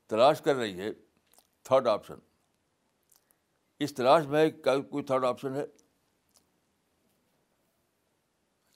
[0.09, 0.91] تلاش کر رہی ہے
[1.65, 2.19] تھرڈ آپشن
[3.83, 5.65] اس تلاش میں کیا کوئی تھرڈ آپشن ہے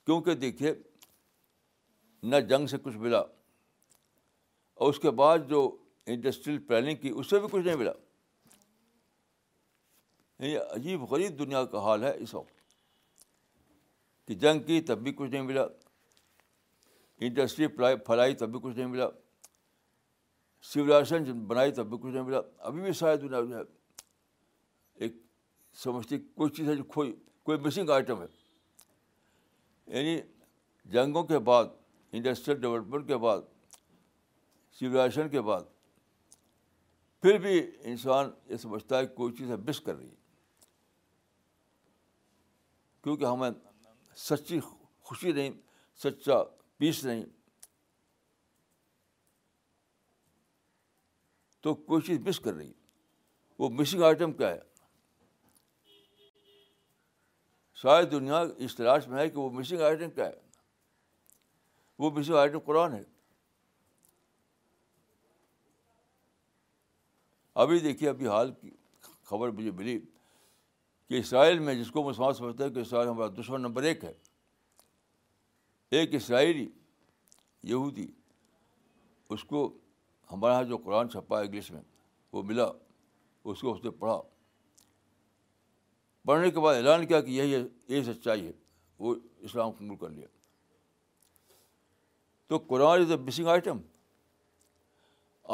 [0.05, 0.73] کیونکہ دیکھیے
[2.29, 3.19] نہ جنگ سے کچھ ملا
[4.73, 5.61] اور اس کے بعد جو
[6.05, 7.91] انڈسٹریل پلاننگ کی اس سے بھی کچھ نہیں ملا
[10.45, 12.59] یہ عجیب غریب دنیا کا حال ہے اس وقت
[14.27, 15.65] کہ جنگ کی تب بھی کچھ نہیں ملا
[17.23, 19.07] انڈسٹری پلائی پھیلائی تب بھی کچھ نہیں ملا
[20.71, 20.99] شیو
[21.47, 23.61] بنائی تب بھی کچھ نہیں ملا ابھی بھی ساری دنیا جو ہے
[25.03, 25.13] ایک
[25.83, 28.25] سمجھتی کوئی چیز ہے جو کوئی کوئی مسنگ آئٹم ہے
[29.97, 30.17] یعنی
[30.91, 31.65] جنگوں کے بعد
[32.11, 33.41] انڈسٹریل ڈیولپمنٹ کے بعد
[34.79, 35.61] سولیزیشن کے بعد
[37.21, 40.19] پھر بھی انسان یہ سمجھتا ہے کہ کوئی چیز مس کر رہی ہے
[43.03, 43.49] کیونکہ ہمیں
[44.27, 45.51] سچی خوشی نہیں
[46.03, 46.43] سچا
[46.77, 47.23] پیس نہیں
[51.63, 52.79] تو کوئی چیز مس کر رہی ہے
[53.59, 54.59] وہ مسنگ آئٹم کیا ہے
[57.81, 60.39] شاید دنیا اس تلاش میں ہے کہ وہ مسنگ آئٹم کیا ہے
[62.01, 63.01] وہ مش آئٹم قرآن ہے
[67.63, 68.69] ابھی دیکھیے ابھی حال کی
[69.29, 69.97] خبر مجھے ملی
[71.07, 74.13] کہ اسرائیل میں جس کو مسلمان سمجھتا ہے کہ اسرائیل ہمارا دشمن نمبر ایک ہے
[75.99, 76.67] ایک اسرائیلی
[77.73, 78.07] یہودی
[79.33, 79.61] اس کو
[80.31, 81.81] ہمارے یہاں جو قرآن چھپا ہے انگلش میں
[82.33, 82.67] وہ ملا
[83.43, 84.19] اس کو اس نے پڑھا
[86.27, 87.63] پڑھنے کے بعد اعلان کیا کہ یہی
[87.95, 88.51] یہ سچائی ہے
[89.03, 90.27] وہ اسلام قبول کر لیا
[92.51, 93.77] تو Quran is a missing item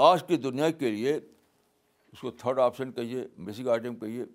[0.06, 4.26] آج کی دنیا کے لیے اس کو تھرڈ آپشن کہیے مسنگ آئٹم کہیے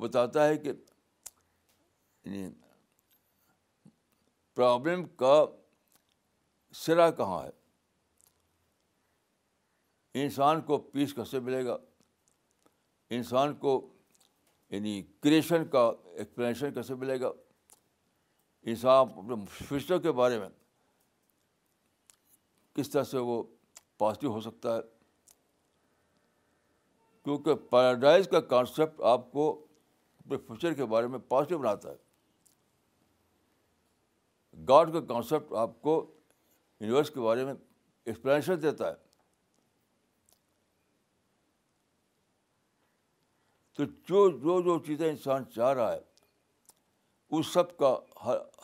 [0.00, 0.70] بتاتا ہے کہ
[4.54, 5.36] پرابلم یعنی کا
[6.84, 7.50] سرا کہاں ہے
[10.22, 11.76] انسان کو پیس کیسے ملے گا
[13.20, 13.72] انسان کو
[14.70, 17.30] یعنی کریشن کا ایکسپلینیشن کیسے ملے گا
[18.70, 20.48] انصاف اپنے فیوچر کے بارے میں
[22.74, 23.42] کس طرح سے وہ
[23.98, 24.80] پازیٹیو ہو سکتا ہے
[27.24, 29.48] کیونکہ پیراڈائز کا کانسیپٹ آپ کو
[30.18, 32.06] اپنے فیوچر کے بارے میں پازیٹیو بناتا ہے
[34.68, 35.94] گاڈ کا کانسیپٹ آپ کو
[36.80, 39.06] یونیورس کے بارے میں ایکسپلینیشن دیتا ہے
[43.76, 46.00] تو جو جو چیزیں انسان چاہ رہا ہے
[47.36, 47.94] اس سب کا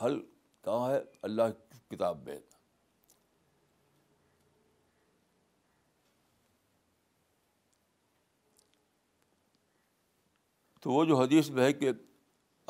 [0.03, 0.19] حل
[0.63, 2.37] کہاں ہے اللہ کی کتاب میں
[10.81, 11.91] تو وہ جو حدیث میں ہے کہ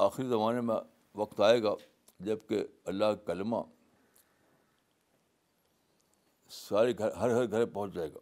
[0.08, 0.76] آخری زمانے میں
[1.22, 1.74] وقت آئے گا
[2.26, 3.58] جب کہ اللہ کا کلمہ
[6.52, 8.20] سارے گھر ہر ہر گھر پہنچ جائے گا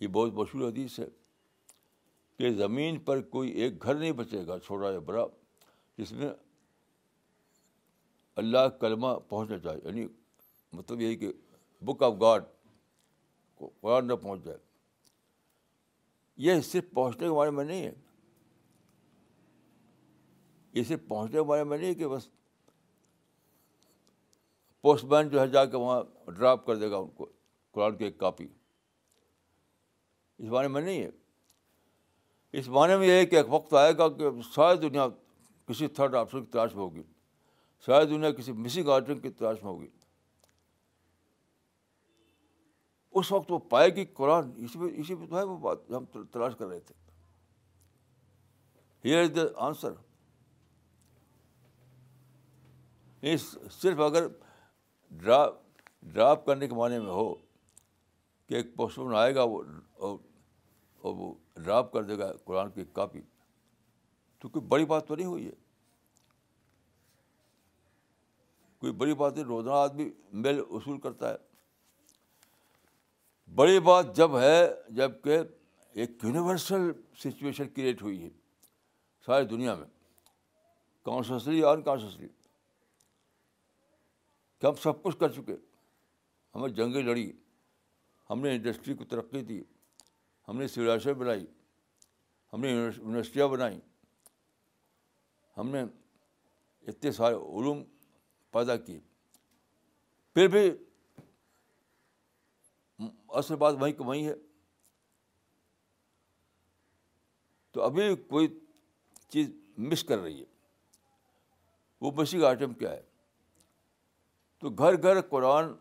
[0.00, 1.06] یہ بہت مشہور حدیث ہے
[2.38, 5.24] کہ زمین پر کوئی ایک گھر نہیں بچے گا چھوٹا یا بڑا
[6.02, 6.28] اس میں
[8.40, 10.06] اللہ کلمہ پہنچنا چاہیے یعنی
[10.76, 11.32] مطلب یہی کہ
[11.84, 12.44] بک آف گاڈ
[13.56, 14.58] کو قرآن نہ پہنچ جائے
[16.46, 17.92] یہ صرف پہنچنے کے بارے میں نہیں ہے
[20.74, 22.28] یہ صرف پہنچنے کے بارے میں نہیں ہے کہ بس
[24.82, 27.28] پوسٹ مین جو ہے جا کے وہاں ڈراپ کر دے گا ان کو
[27.74, 28.46] قرآن کی ایک کاپی
[30.38, 31.10] اس بارے میں نہیں ہے
[32.58, 35.06] اس معنی میں یہ ہے کہ ایک وقت آئے گا کہ ساری دنیا
[35.70, 37.02] کسی تھرڈ آپشن کی تلاش میں ہوگی
[37.86, 39.86] شاید دنیا کسی مسنگ آپشن کی تلاش میں ہوگی
[43.18, 46.04] اس وقت وہ پائے گی قرآن اسی پہ اسی میں تو ہے وہ بات ہم
[46.32, 46.94] تلاش کر رہے تھے
[49.04, 49.94] ہیئر از دا آنسر
[53.80, 54.26] صرف اگر
[55.22, 57.34] ڈراپ کرنے کے معنی میں ہو
[58.48, 59.42] کہ ایک پوسٹ آئے گا
[61.02, 63.20] وہ ڈراپ کر دے گا قرآن کی کاپی
[64.40, 65.52] تو کوئی بڑی بات تو نہیں ہوئی ہے
[68.80, 70.08] کوئی بڑی بات نہیں روزانہ آدمی
[70.42, 71.36] میل وصول کرتا ہے
[73.54, 74.56] بڑی بات جب ہے
[74.96, 75.38] جب کہ
[75.92, 76.90] ایک یونیورسل
[77.24, 78.28] سچویشن کریٹ ہوئی ہے
[79.26, 79.86] ساری دنیا میں
[81.04, 82.28] کانشسلی یا انکانشسلی
[84.60, 85.56] کہ ہم سب کچھ کر چکے
[86.54, 87.30] ہمیں جنگیں لڑی
[88.30, 89.62] ہم نے انڈسٹری کو ترقی دی
[90.48, 91.46] ہم نے سیلائشیں بنائی
[92.52, 93.78] ہم نے یونیورسٹیاں بنائیں
[95.58, 95.82] ہم نے
[96.90, 97.82] اتنے سارے علوم
[98.52, 98.98] پیدا کیے
[100.34, 100.70] پھر بھی
[103.40, 104.34] اصل بات وہیں کو وہیں ہے
[107.72, 108.48] تو ابھی کوئی
[109.32, 109.50] چیز
[109.90, 110.44] مس کر رہی ہے
[112.00, 113.00] وہ مسیح کا آئٹم کیا ہے
[114.60, 115.72] تو گھر گھر قرآن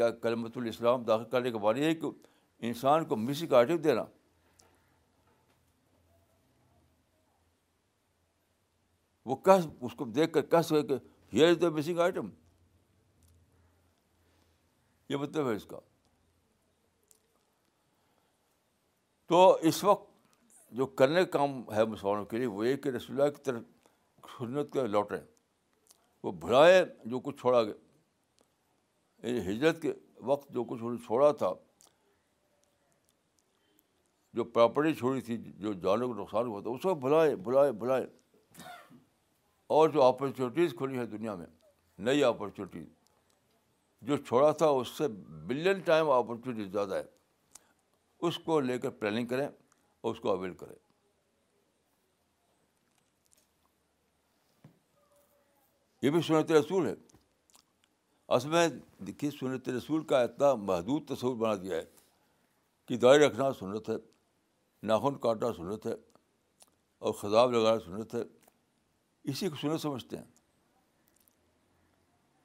[0.00, 2.06] یا کلمت الاسلام داخل کرنے کے بعد یہ ہے کہ
[2.68, 4.02] انسان کو مسیح کا آئٹم دینا
[9.26, 10.94] وہ کہہ اس کو دیکھ کر کہہ سکے کہ
[11.34, 12.28] here is the missing item
[15.08, 15.78] یہ مطلب ہے اس کا
[19.32, 20.14] تو اس وقت
[20.80, 23.62] جو کرنے کا کام ہے مسلمانوں کے لیے وہ یہ کہ رسول اللہ کی طرف
[24.38, 25.20] سنت کے لوٹیں
[26.22, 29.92] وہ بھلائیں جو کچھ چھوڑا گیا یعنی ہجرت کے
[30.30, 31.52] وقت جو کچھ انہوں نے چھوڑا تھا
[34.36, 35.36] جو پراپرٹی چھوڑی تھی
[35.66, 38.06] جو جانوں کو نقصان ہوا تھا اس وقت بھلائے بھلائیں بھلائے
[39.74, 41.46] اور جو اپرچونیٹیز کھلی ہیں دنیا میں
[42.06, 42.84] نئی اپرچونیٹیز
[44.08, 45.08] جو چھوڑا تھا اس سے
[45.46, 47.02] بلین ٹائم اپرچونیٹیز زیادہ ہے
[48.28, 50.74] اس کو لے کر پلاننگ کریں اور اس کو اویل کریں
[56.02, 56.94] یہ بھی سنت رسول ہے
[58.36, 58.66] اصل میں
[59.06, 61.84] دیکھیے سنت رسول کا اتنا محدود تصور بنا دیا ہے
[62.88, 63.94] کہ دائیں رکھنا سنت ہے
[64.86, 65.94] ناخن کاٹنا سنت ہے
[67.06, 68.22] اور خضاب لگانا سنت ہے
[69.30, 70.24] اسی کو سنت سمجھتے ہیں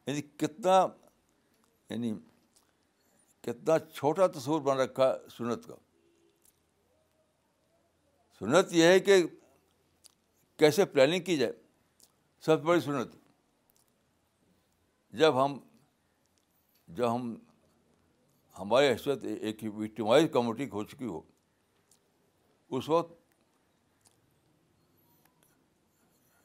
[0.07, 0.75] یعنی کتنا
[1.89, 2.13] یعنی
[3.45, 5.75] کتنا چھوٹا تصور بن رکھا ہے سنت کا
[8.39, 9.17] سنت یہ ہے کہ
[10.59, 11.51] کیسے پلاننگ کی جائے
[12.45, 13.15] سب سے بڑی سنت
[15.19, 15.57] جب ہم
[16.95, 17.35] جب ہم
[18.59, 21.21] ہماری حیثیت ایک وکٹمائز کمیونٹی ہو چکی ہو
[22.77, 23.19] اس وقت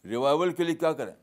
[0.08, 1.14] ریوائول کے لیے کیا کریں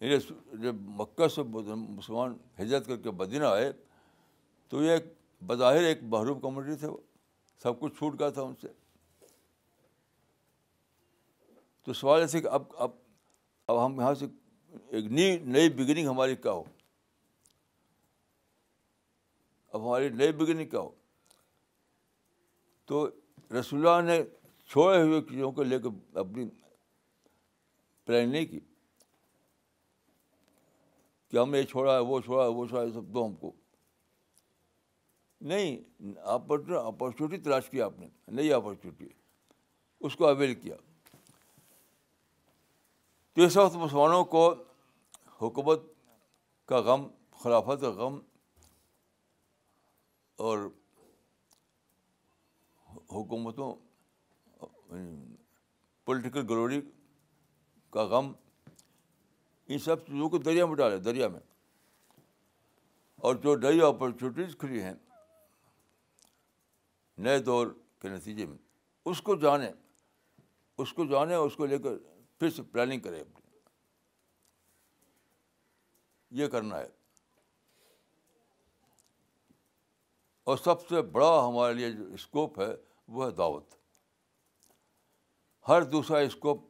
[0.00, 3.70] یعنی جب مکہ سے مسلمان ہجرت کر کے بدینہ آئے
[4.70, 4.96] تو یہ
[5.46, 6.96] بظاہر ایک محروم کمیونٹی تھے وہ
[7.62, 8.68] سب کچھ چھوٹ گیا تھا ان سے
[11.84, 12.90] تو سوال ایسے کہ اب اب
[13.66, 14.26] اب ہم یہاں سے
[14.96, 16.62] ایک نئی نئی بگننگ ہماری کیا ہو
[19.72, 20.90] اب ہماری نئی بگننگ کیا ہو
[22.88, 23.06] تو
[23.58, 24.20] رسول نے
[24.72, 25.88] چھوڑے ہوئے چیزوں کو لے کے
[26.20, 26.48] اپنی
[28.06, 28.58] پلان نہیں کی
[31.30, 33.50] کہ ہم نے چھوڑا ہے وہ چھوڑا ہے وہ چھوڑا ہے سب دو ہم کو
[35.52, 35.76] نہیں
[36.24, 38.06] اپرچونیٹی تلاش کی آپ نے
[38.38, 39.08] نئی اپرچونیٹی
[40.06, 40.76] اس کو اویل کیا
[43.34, 44.46] تو اس وقت مسلمانوں کو
[45.42, 45.84] حکومت
[46.68, 47.06] کا غم
[47.42, 48.18] خلافت کا غم
[50.48, 50.66] اور
[53.14, 53.74] حکومتوں
[56.04, 56.80] پولیٹیکل گلوری
[57.92, 58.32] کا غم
[59.72, 61.40] ان سب چیزوں کو دریا میں ڈالے دریا میں
[63.28, 64.94] اور جو نئی اپرچونیٹیز کھلی ہیں
[67.24, 67.66] نئے دور
[68.02, 68.56] کے نتیجے میں
[69.10, 69.70] اس کو جانے
[70.82, 71.96] اس کو جانے اس کو لے کر
[72.38, 73.22] پھر سے پلاننگ کرے
[76.40, 76.86] یہ کرنا ہے
[80.50, 82.74] اور سب سے بڑا ہمارے لیے جو اسکوپ ہے
[83.12, 83.74] وہ ہے دعوت
[85.68, 86.64] ہر دوسرا اسکوپ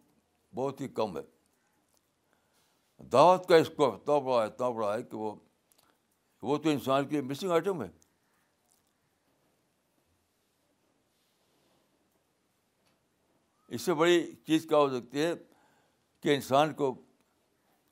[0.55, 1.22] بہت ہی کم ہے
[3.12, 5.34] دعوت کا اسکوپ اتنا بڑا ہے اتنا بڑا ہے کہ وہ
[6.43, 7.88] وہ تو انسان کے مسنگ آئٹم ہے
[13.74, 15.32] اس سے بڑی چیز کیا ہو سکتی ہے
[16.22, 16.95] کہ انسان کو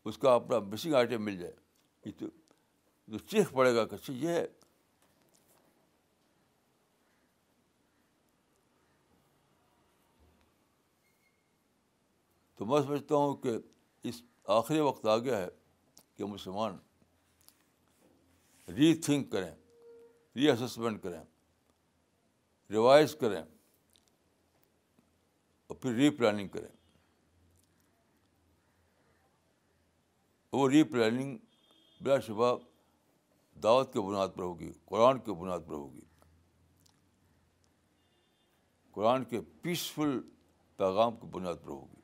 [0.09, 2.11] اس کا اپنا مسنگ آئٹم مل جائے
[3.11, 4.46] جو چیخ پڑے گا کچھ یہ ہے
[12.59, 13.50] تو میں سمجھتا ہوں کہ
[14.09, 14.20] اس
[14.54, 15.48] آخری وقت آ گیا ہے
[16.16, 16.78] کہ مسلمان
[18.76, 19.50] ری تھنک کریں
[20.36, 21.20] ری اسسمنٹ کریں
[22.70, 23.40] ریوائز کریں
[25.66, 26.68] اور پھر ری پلاننگ کریں
[30.52, 31.36] وہ ری پلاننگ
[32.02, 32.52] بلا شبہ
[33.62, 36.00] دعوت کے بنیاد پر ہوگی قرآن کے بنیاد پر ہوگی
[38.94, 40.18] قرآن کے پیسفل
[40.76, 41.96] پیغام کی بنیاد پر ہوگی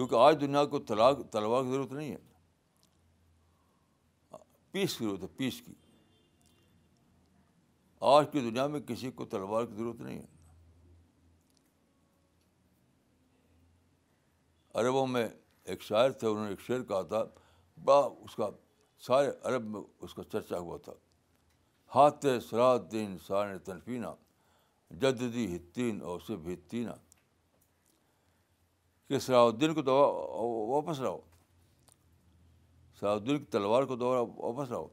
[0.00, 2.16] کیونکہ آج دنیا کو طلاق طلبا کی ضرورت نہیں ہے
[4.72, 5.72] پیس کی ضرورت ہے پیس کی
[8.12, 10.26] آج کی دنیا میں کسی کو تلوار کی ضرورت نہیں ہے
[14.80, 15.26] عربوں میں
[15.72, 17.22] ایک شاعر تھے انہوں نے ایک شعر کہا تھا
[17.84, 18.48] بڑا اس کا
[19.06, 20.92] سارے عرب میں اس کا چرچا ہوا تھا
[21.94, 24.14] ہاتھ سراد دین سار تنفینہ
[25.00, 26.96] جدی ہتین اور صرف ہتینہ
[29.10, 30.10] کہ صلاح الدین کو دوبارہ
[30.70, 31.14] واپس صلاح
[33.12, 34.86] الدین کی تلوار کو دوبارہ واپس لاؤ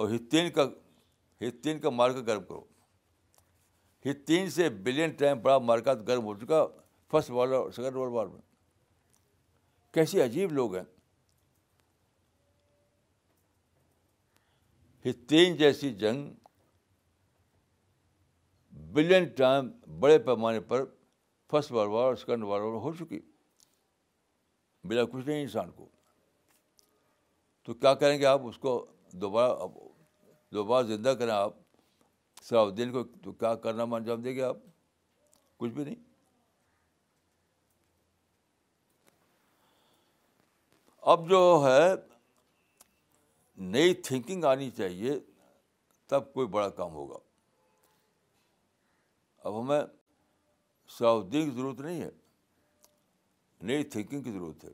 [0.00, 0.62] اور ہتین کا
[1.42, 2.64] ہتین کا مارکا گرم کرو
[4.10, 6.64] ہتین سے بلین ٹائم بڑا مارکات گرم ہو چکا
[7.10, 8.40] فرسٹ ورلڈ اور سیکنڈ ورلڈ وار میں
[9.94, 10.84] کیسی عجیب لوگ ہیں
[15.08, 16.18] ہتین جیسی جنگ
[18.94, 19.70] بلین ٹائم
[20.00, 20.80] بڑے پیمانے پر
[21.50, 23.18] first war war second war war ہو چکی
[24.88, 25.86] ملا کچھ نہیں انسان کو
[27.64, 28.72] تو کیا کریں گے آپ اس کو
[29.22, 29.66] دوبارہ
[30.52, 31.54] دوبارہ زندہ کریں آپ
[32.42, 34.56] صلاح الدین کو تو کیا کرنا انجام دیں گے آپ
[35.58, 35.94] کچھ بھی نہیں
[41.12, 41.90] اب جو ہے
[43.74, 45.18] نئی تھنکنگ آنی چاہیے
[46.10, 47.18] تب کوئی بڑا کام ہوگا
[49.48, 49.80] اب ہمیں
[50.96, 52.08] سعودی کی ضرورت نہیں ہے
[53.66, 54.70] نئی تھنکنگ کی ضرورت ہے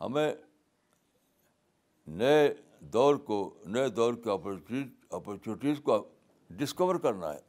[0.00, 0.32] ہمیں
[2.20, 2.52] نئے
[2.92, 3.36] دور کو
[3.72, 6.02] نئے دور کے اپرچونیٹیز کو
[6.60, 7.40] ڈسکور کرنا ہے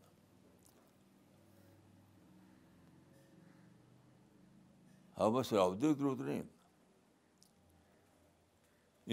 [5.20, 6.48] ہمیں کی ضرورت نہیں ہے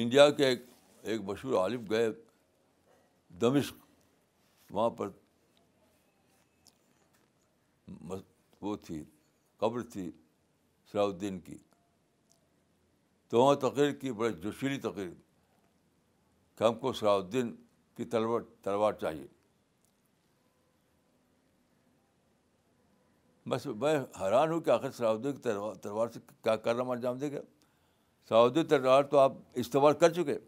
[0.02, 2.08] انڈیا کے ایک مشہور عالم گئے
[3.40, 3.74] دمشق
[4.74, 5.08] وہاں پر
[8.60, 9.02] وہ تھی
[9.58, 10.10] قبر تھی
[10.92, 11.56] صلاح الدین کی
[13.28, 15.08] تو وہاں تقریر کی بڑے جوشیلی تقریر
[16.58, 17.54] کہ ہم کو صلاح الدین
[17.96, 19.26] کی تلوار تلوار چاہیے
[23.48, 25.42] بس میں حیران ہوں کہ آخر صلاح الدین کی
[25.82, 27.40] تلوار سے کیا کرنا انجام دے گا
[28.28, 29.32] صلاح الدین تلوار تو آپ
[29.62, 30.38] استعمال کر چکے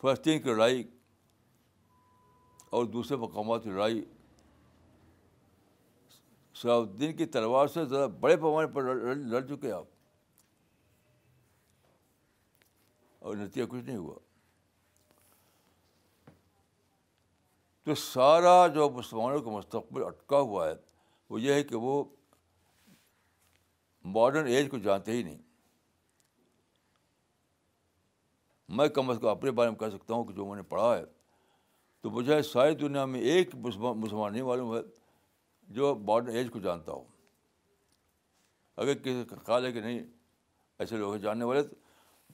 [0.00, 0.82] فلسطین کی لڑائی
[2.76, 4.02] اور دوسرے مقامات کی لڑائی
[6.60, 9.84] شلاؤ الدین کی تلوار سے ذرا بڑے پیمانے پر لڑ چکے آپ
[13.26, 14.14] اور نتیجہ کچھ نہیں ہوا
[17.84, 20.74] تو سارا جو مسلمانوں کا مستقبل اٹکا ہوا ہے
[21.30, 22.02] وہ یہ ہے کہ وہ
[24.16, 25.38] ماڈرن ایج کو جانتے ہی نہیں
[28.76, 30.94] میں کم از کم اپنے بارے میں کہہ سکتا ہوں کہ جو میں نے پڑھا
[30.96, 31.04] ہے
[32.02, 34.80] تو مجھے ساری دنیا میں ایک مسلمان نہیں معلوم ہے
[35.76, 37.02] جو ماڈرن ایج کو جانتا ہو
[38.80, 40.00] اگر کسی کا خیال ہے کہ نہیں
[40.78, 41.60] ایسے لوگ ہیں جاننے والے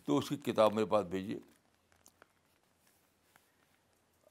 [0.06, 1.38] تو اس کی کتاب میرے پاس بھیجیے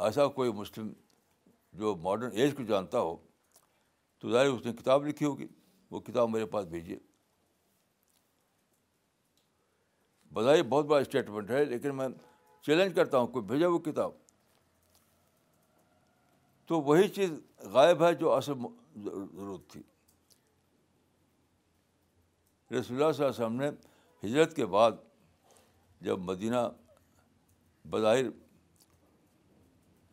[0.08, 0.91] ایسا کوئی مسلم
[1.80, 3.16] جو ماڈرن ایج کو جانتا ہو
[4.20, 5.47] تو ظاہر اس نے کتاب لکھی ہوگی
[5.91, 6.97] وہ کتاب میرے پاس بھیجیے
[10.34, 12.08] بظاہر بہت بڑا اسٹیٹمنٹ ہے لیکن میں
[12.66, 14.12] چیلنج کرتا ہوں کوئی بھیجا وہ کتاب
[16.68, 17.32] تو وہی چیز
[17.72, 18.54] غائب ہے جو اصل
[19.03, 19.81] ضرورت تھی
[22.77, 23.69] رسول اللہ صلی اللہ علیہ وسلم نے
[24.27, 24.91] ہجرت کے بعد
[26.03, 26.67] جب مدینہ
[27.89, 28.25] بظاہر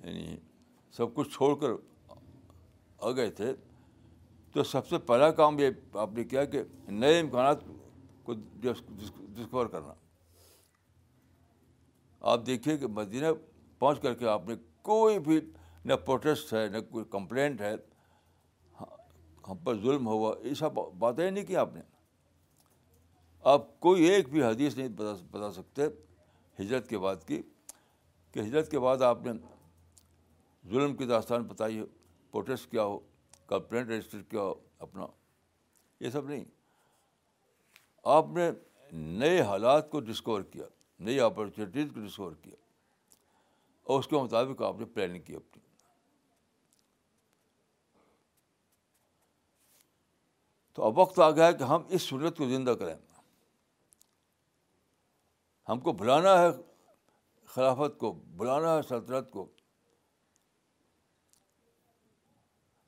[0.05, 0.37] یعنی
[0.97, 1.73] سب کچھ چھوڑ کر
[3.03, 3.53] آ گئے تھے
[4.53, 7.61] تو سب سے پہلا کام یہ آپ نے کیا کہ نئے امکانات
[8.25, 9.93] کو ڈسکور کرنا
[12.33, 13.27] آپ دیکھیے کہ مدینہ
[13.79, 14.55] پہنچ کر کے آپ نے
[14.89, 15.41] کوئی بھی
[15.89, 17.75] نہ پروٹیسٹ ہے نہ کوئی کمپلینٹ ہے
[19.51, 21.81] ہم ہاں، پر ظلم ہوا یہ سب باتیں نہیں کی آپ نے
[23.53, 24.89] آپ کوئی ایک بھی حدیث نہیں
[25.31, 25.83] بتا سکتے
[26.59, 27.41] ہجرت کے بعد کی
[28.33, 29.33] کہ ہجرت کے بعد آپ نے
[30.71, 31.87] ظلم کی داستان بتائی ہو
[32.33, 32.99] پروٹیسٹ کیا ہو
[33.49, 34.53] کمپلینٹ رجسٹر کیا ہو
[34.87, 35.07] اپنا
[36.01, 36.45] یہ سب نہیں
[38.17, 38.51] آپ نے
[39.19, 40.67] نئے حالات کو ڈسکور کیا
[41.07, 42.55] نئی اپارچونیٹیز کو ڈسکور کیا
[43.93, 45.69] اور اس کے مطابق آپ نے پلاننگ کی اپنی
[50.81, 52.95] تو اب وقت آ گیا ہے کہ ہم اس سنت کو زندہ کریں
[55.69, 56.47] ہم کو بلانا ہے
[57.55, 59.45] خلافت کو بلانا ہے سلطنت کو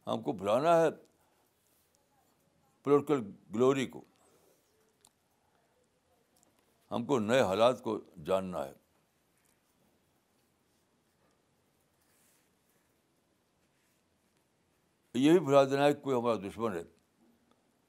[0.07, 0.87] ہم کو بلانا ہے
[2.85, 3.21] پولیٹیکل
[3.55, 4.03] گلوری کو
[6.95, 8.73] ہم کو نئے حالات کو جاننا ہے
[15.19, 16.83] یہ بھی بھلا دینا ہے کہ کوئی ہمارا دشمن ہے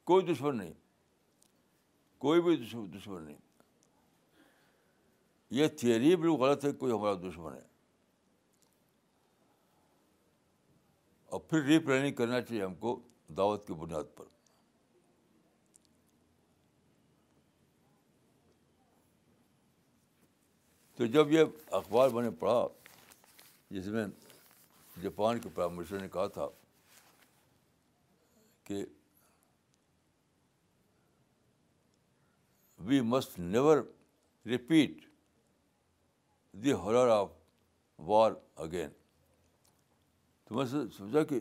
[0.05, 0.71] کوئی دشمن نہیں
[2.19, 2.55] کوئی بھی
[2.97, 3.37] دشمن نہیں
[5.59, 7.61] یہ تھیوری بالکل غلط ہے کوئی ہمارا دشمن ہے
[11.33, 12.99] اور پھر ری پلاننگ کرنا چاہیے ہم کو
[13.37, 14.25] دعوت کی بنیاد پر
[20.97, 21.43] تو جب یہ
[21.77, 22.61] اخبار میں نے پڑھا
[23.71, 24.05] جس میں
[25.03, 26.47] جاپان کے پرائم منسٹر نے کہا تھا
[28.63, 28.83] کہ
[32.85, 33.77] we must never
[34.53, 35.03] repeat
[36.63, 37.29] the horror of
[38.07, 38.31] war
[38.63, 38.89] again
[40.47, 40.65] تو میں
[40.97, 41.39] سمجھا کہ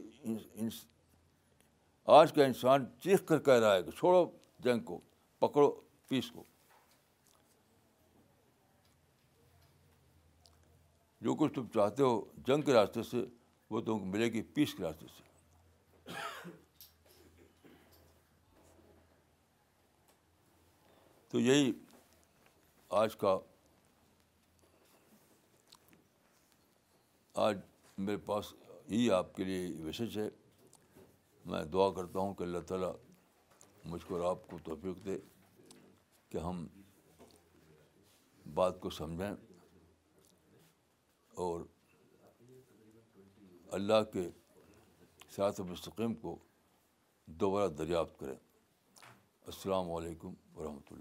[2.18, 4.24] آج کا انسان چیخ کر کہہ رہا ہے کہ چھوڑو
[4.64, 4.99] جنگ کو
[5.40, 5.70] پکڑو
[6.09, 6.45] پیس کو
[11.24, 13.24] جو کچھ تم چاہتے ہو جنگ کے راستے سے
[13.70, 15.30] وہ تم کو ملے گی پیس کے راستے سے
[21.33, 21.70] تو یہی
[23.03, 23.39] آج کا
[27.45, 27.59] آج
[27.99, 28.53] میرے پاس
[28.89, 30.28] یہی آپ کے لیے وشش ہے
[31.53, 32.93] میں دعا کرتا ہوں کہ اللہ تعالیٰ
[33.91, 35.16] مجھ کو اور آپ کو توفیق دے
[36.33, 36.66] کہ ہم
[38.55, 39.35] بات کو سمجھیں
[41.47, 41.61] اور
[43.80, 44.28] اللہ کے
[45.37, 46.39] سیاحت مستقیم کو
[47.47, 51.00] دوبارہ دریافت کریں السلام علیکم global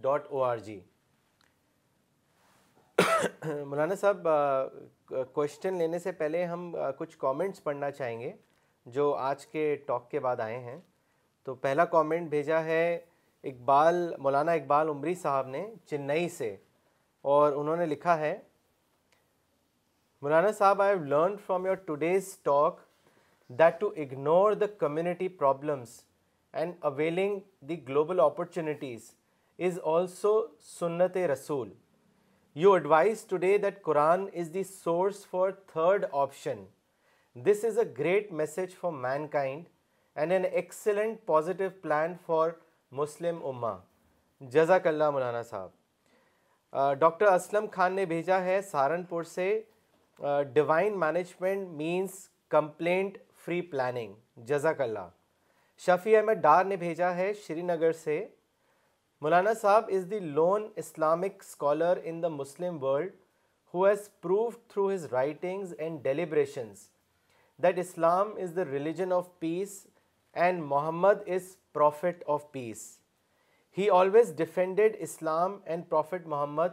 [0.00, 0.80] dot O R G
[3.66, 4.26] Maulana Sahab
[5.34, 5.44] کو
[5.78, 8.32] لینے سے پہلے ہم کچھ کامنٹس پڑھنا چاہیں گے
[8.94, 10.76] جو آج کے ٹاک کے بعد آئے ہیں
[11.44, 12.94] تو پہلا کامنٹ بھیجا ہے
[13.44, 16.54] اقبال مولانا اقبال عمری صاحب نے چنئی سے
[17.34, 18.36] اور انہوں نے لکھا ہے
[20.22, 22.80] Maulana Sahab I have learn from your today's talk
[23.58, 26.00] that to ignore the community problems
[26.52, 29.10] and availing the global opportunities
[29.66, 30.40] is also
[30.78, 31.72] سنت رسول
[32.62, 36.64] you advise today that Quran is the source for third option
[37.44, 38.90] this is a great message for
[39.32, 39.64] mankind
[40.18, 42.50] and an excellent positive plan for
[42.98, 43.72] Muslim اما
[44.54, 49.48] جزاک اللہ مولانا صاحب doctor Aslam Khan نے بھیجا ہے سہارنپور سے
[50.52, 52.20] divine management means
[52.56, 55.08] complaint free planning جزاک اللہ
[55.86, 58.24] شفیع احمد ڈار نے بھیجا ہے شری نگر سے
[59.20, 63.14] Maulana Sahab is the lone Islamic scholar in the Muslim world
[63.74, 66.90] who has proof through his writings and deliberations
[67.58, 69.86] that Islam is the religion of peace
[70.34, 72.98] and Muhammad is prophet of peace.
[73.70, 76.72] He always defended Islam and Prophet Muhammad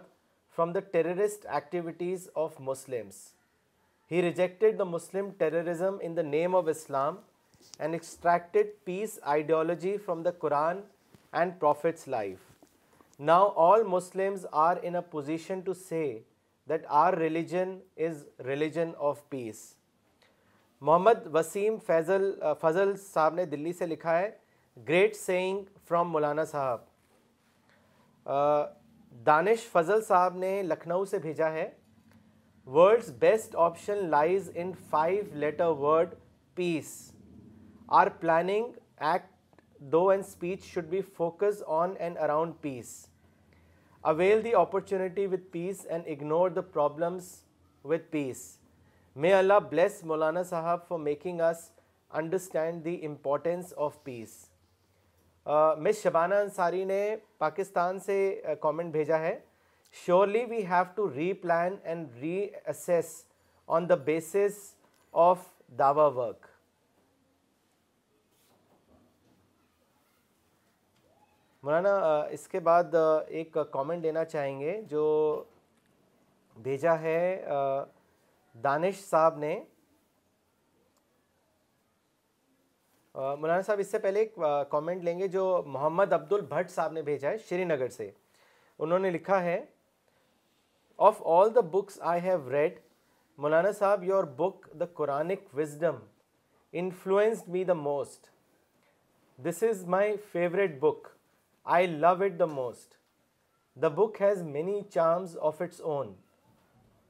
[0.49, 3.31] from the terrorist activities of Muslims.
[4.07, 7.19] He rejected the Muslim terrorism in the name of Islam
[7.79, 10.81] and extracted peace ideology from the Quran
[11.31, 12.43] and Prophet's life.
[13.19, 16.23] Now all Muslims are in a position to say
[16.67, 19.67] that our religion is religion of peace.
[20.87, 22.23] Mohammad Waseem Faisal
[22.59, 24.29] Fazal Sahab نے دلی سے لکھا ہے
[24.87, 28.25] great saying from Maulana sahab
[29.25, 31.69] دانش فضل صاحب نے لکھنؤ سے بھیجا ہے
[32.75, 36.13] words best option lies in five letter word
[36.55, 36.91] peace
[38.01, 38.71] our planning
[39.11, 39.59] act
[39.91, 42.93] thought and speech should be focus on and around peace
[44.13, 47.33] avail the opportunity with peace and ignore the problems
[47.83, 48.47] with peace
[49.23, 54.29] may Allah bless Maulana Sahab for making understand the importance of peace
[55.83, 58.19] Miss Shabana Ansari نے پاکستان سے
[58.61, 59.37] comment بھیجا ہے
[60.05, 61.09] surely we have to
[61.41, 62.15] replan and
[62.65, 63.13] reassess
[63.75, 64.57] on the basis
[65.29, 65.39] of
[65.79, 66.45] Dawa work
[71.63, 71.97] مولانا
[72.31, 72.93] اس کے بعد
[73.27, 75.03] ایک comment دینا چاہیں گے جو
[76.63, 77.19] بھیجا ہے
[78.63, 79.59] دانش صاحب نے
[83.15, 84.35] مولانا صاحب اس سے پہلے ایک
[84.69, 88.09] کامنٹ لیں گے جو محمد عبد البھٹ صاحب نے بھیجا ہے شری نگر سے
[88.79, 89.59] انہوں نے لکھا ہے
[91.07, 92.79] of all the books I have read
[93.43, 95.95] مولانا صاحب your book the Quranic wisdom
[96.81, 98.29] influenced me the most
[99.47, 101.07] this is my favourite book
[101.77, 102.93] I love it the most
[103.81, 106.13] the book has many charms of its own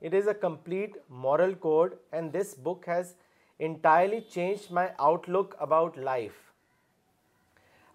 [0.05, 3.13] it is a complete moral code and this book has
[3.67, 4.87] entirely change my
[5.29, 6.33] outlook about life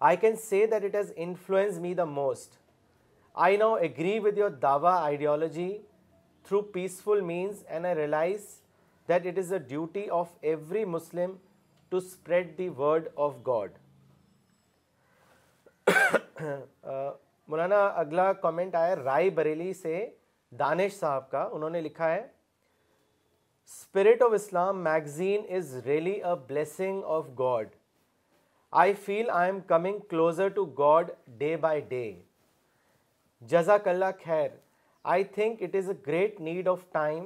[0.09, 2.57] I can say that it has influence me the most
[3.45, 5.71] I no agree with your Dawa ideology
[6.47, 8.45] through peaceful means and I realize
[9.09, 11.35] that it is a duty of every Muslim
[11.89, 13.77] to spread the word of God
[17.49, 20.05] مولانا اگلا comment آیا رائے بریلی سے
[20.59, 27.03] دانش صاحب کا انہوں نے لکھا ہے spirit of Islam magazine is really a blessing
[27.13, 27.67] of God
[28.81, 31.05] I feel I am coming closer to God
[31.37, 32.05] day by day
[33.51, 34.49] جزاک اللہ خیر
[35.13, 37.23] I think it is a great need of time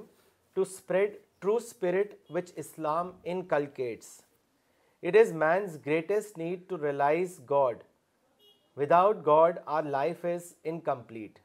[0.53, 3.11] to spread true spirit which Islam
[3.49, 4.07] inculcates
[5.07, 7.83] it is man's greatest need to realise God
[8.77, 11.39] without God our life is incomplete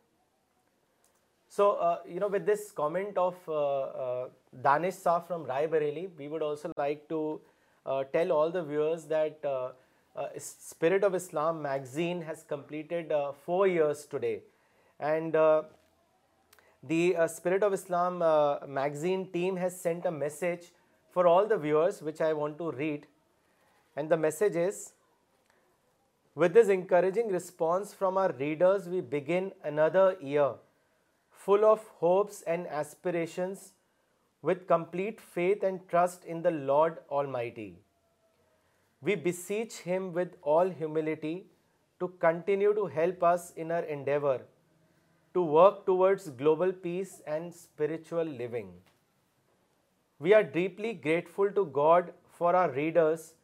[1.54, 1.98] So, uh,
[2.30, 4.28] with this comment of uh, uh,
[4.60, 7.42] Danish Shah from Rai Bareilly, we would also like to
[8.12, 9.76] tell all the viewers that
[10.36, 13.12] Spirit of Islam magazine has completed
[13.44, 14.40] 4 years today.
[14.98, 18.18] And the Spirit of Islam
[18.66, 20.72] magazine team has sent a message
[21.12, 23.06] for all the viewers, which I want to read.
[23.94, 24.92] And the message is,
[26.34, 30.54] with this encouraging response from our readers, we begin another year
[31.46, 33.64] full of hopes and aspirations,
[34.50, 37.68] with complete faith and trust in the Lord Almighty.
[39.00, 41.36] We beseech Him with all humility
[42.00, 44.40] to continue to help us in our endeavor
[45.34, 48.68] to work towards global peace and spiritual living.
[50.20, 53.34] We are deeply grateful to God for our readers,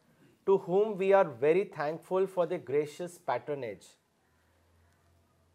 [0.46, 3.88] to whom we are very thankful for their gracious patronage.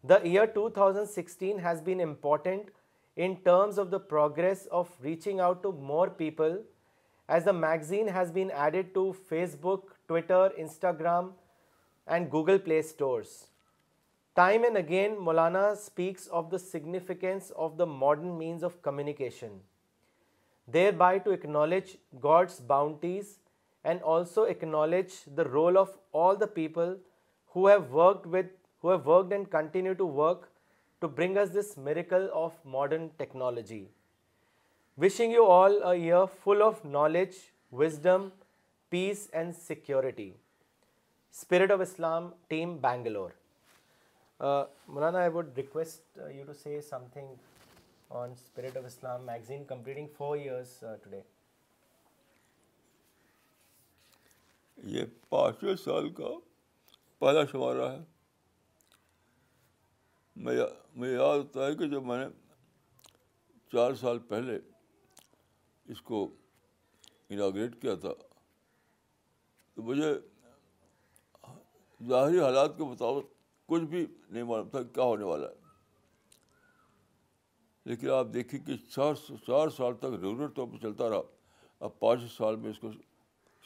[0.08, 2.68] The year 2016 has been important
[3.16, 6.60] in terms of the progress of reaching out to more people,
[7.28, 11.32] as the magazine has been added to Facebook, Twitter, Instagram
[12.06, 13.48] and Google Play stores.
[14.36, 19.50] Time and again, Maulana speaks of the significance of the modern means of communication,
[20.68, 23.38] thereby to acknowledge God's bounties
[23.82, 26.96] and also acknowledge the role of all the people
[27.50, 28.44] who have worked with
[28.84, 29.44] ن
[33.16, 33.84] technology
[35.02, 37.34] wishing you all year full of knowledge
[37.80, 38.28] wisdom
[38.90, 43.30] peace and security spirit of Islam team Bangalore
[44.94, 46.80] Maulana I would request you to say
[47.12, 47.34] something
[48.18, 49.64] on spirit of Islam magazine
[50.16, 50.78] four years
[51.10, 51.20] today
[54.96, 56.34] یہ پانچویں سال کا
[57.18, 58.02] پہلا شمارہ ہے
[60.44, 60.54] میں
[60.96, 62.26] مجھے یاد ہوتا ہے کہ جب میں نے
[63.72, 64.58] چار سال پہلے
[65.92, 66.26] اس کو
[67.36, 68.12] اناگریٹ کیا تھا
[69.74, 70.12] تو مجھے
[72.08, 73.34] ظاہری حالات کے مطابق
[73.70, 75.64] کچھ بھی نہیں معلوم تھا کیا ہونے والا ہے
[77.90, 79.14] لیکن آپ دیکھیں کہ چار
[79.46, 81.20] چار سال تک ریگولر طور پہ چلتا رہا
[81.86, 82.90] اب پانچ سال میں اس کو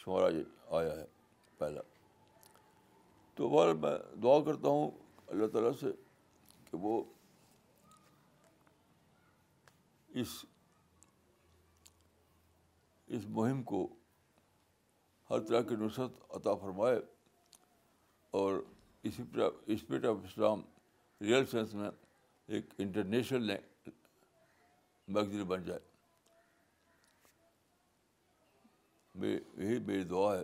[0.04, 0.28] شمارا
[0.78, 1.04] آیا ہے
[1.58, 1.80] پہلا
[3.34, 4.90] تو دوبارہ میں دعا کرتا ہوں
[5.26, 5.90] اللہ تعالیٰ سے
[6.70, 7.02] کہ وہ
[10.20, 10.44] اس
[13.16, 13.86] اس مہم کو
[15.30, 16.98] ہر طرح کی نصرت عطا فرمائے
[18.38, 18.60] اور
[19.10, 20.62] spirit of Islam
[21.24, 21.90] real sense میں
[22.54, 23.50] ایک انٹرنیشنل
[25.14, 25.80] میگزین بن جائے
[29.22, 30.42] یہی میری دعا ہے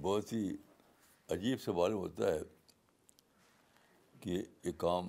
[0.01, 0.47] بہت ہی
[1.33, 2.39] عجیب سوال ہوتا ہے
[4.23, 4.31] کہ
[4.63, 5.07] یہ کام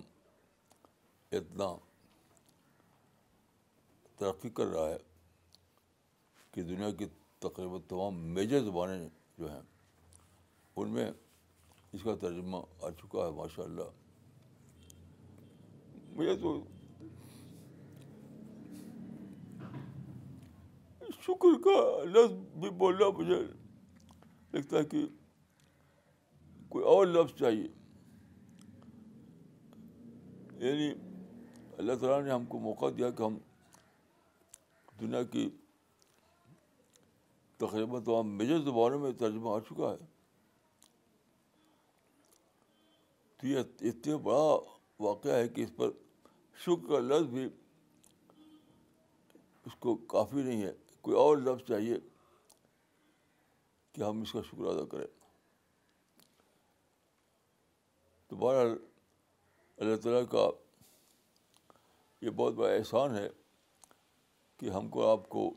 [1.38, 1.64] اتنا
[4.18, 4.96] ترقی کر رہا ہے
[6.54, 7.06] کہ دنیا کی
[7.40, 9.08] تقریباً تمام میجر زبانیں
[9.38, 9.60] جو ہیں
[10.76, 12.56] ان میں اس کا ترجمہ
[12.86, 13.90] آ چکا ہے ماشاء اللہ
[16.16, 16.58] مجھے تو
[21.26, 21.78] شکر کا
[22.18, 23.40] لفظ بھی بولنا مجھے
[24.58, 25.06] لگتا ہے کہ
[26.70, 27.66] کوئی اور لفظ چاہیے
[30.60, 30.92] یعنی
[31.78, 33.36] اللہ تعالیٰ نے ہم کو موقع دیا کہ ہم
[35.00, 35.48] دنیا کی
[37.58, 39.96] تقریباً تمام میجر زبانوں میں ترجمہ آ چکا ہے
[43.40, 44.56] تو یہ اتنا بڑا
[45.04, 45.90] واقعہ ہے کہ اس پر
[46.64, 47.44] شکر کا لفظ بھی
[49.66, 51.94] اس کو کافی نہیں ہے کوئی اور لفظ چاہیے
[53.92, 55.06] کہ ہم اس کا شکر ادا کریں
[58.28, 58.76] تو بہرحال
[59.80, 60.48] اللہ تعالیٰ کا
[62.24, 63.28] یہ بہت بڑا احسان ہے
[64.58, 65.52] کہ ہم کو آپ کو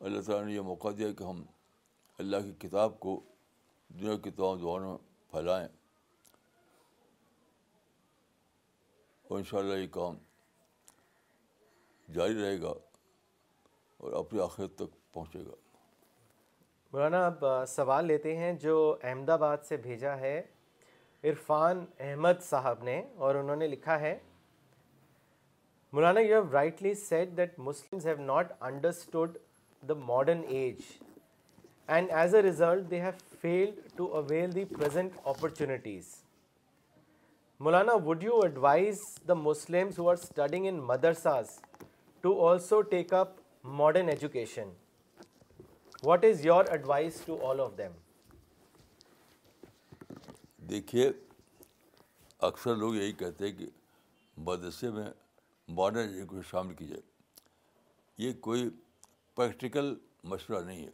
[0.00, 1.42] اللہ تعالیٰ نے یہ موقع دیا کہ ہم
[2.24, 3.18] اللہ کی کتاب کو
[4.00, 5.66] دنیا کی تمام زبانوں میں پھیلائیں
[9.22, 10.16] اور ان شاء اللہ یہ کام
[12.14, 12.72] جاری رہے گا
[14.04, 15.56] اور اپنے آخر تک پہنچے گا
[16.92, 20.40] مولانا آپ سوال لیتے ہیں جو احمد آباد سے بھیجا ہے
[21.28, 22.96] عرفان احمد صاحب نے
[23.26, 24.16] اور انہوں نے لکھا ہے
[25.92, 29.36] Maulana you have rightly said that Muslims have not understood
[29.88, 30.80] the modern age
[31.96, 33.10] and as a result they have
[33.40, 36.14] failed to avail the present opportunities
[37.64, 41.58] Maulana would you advise the Muslims who are studying in madrasas
[42.22, 43.32] to also take up
[43.82, 44.70] modern education
[46.04, 47.92] what is your advise to all of them
[50.68, 51.10] دیکھیے
[52.46, 53.66] اکثر لوگ یہی کہتے ہیں کہ
[54.46, 55.04] مدرسے میں
[55.74, 57.00] modern education شامل کی جائے
[58.22, 58.62] یہ کوئی
[59.34, 59.94] پریکٹیکل
[60.32, 60.90] مشورہ نہیں ہے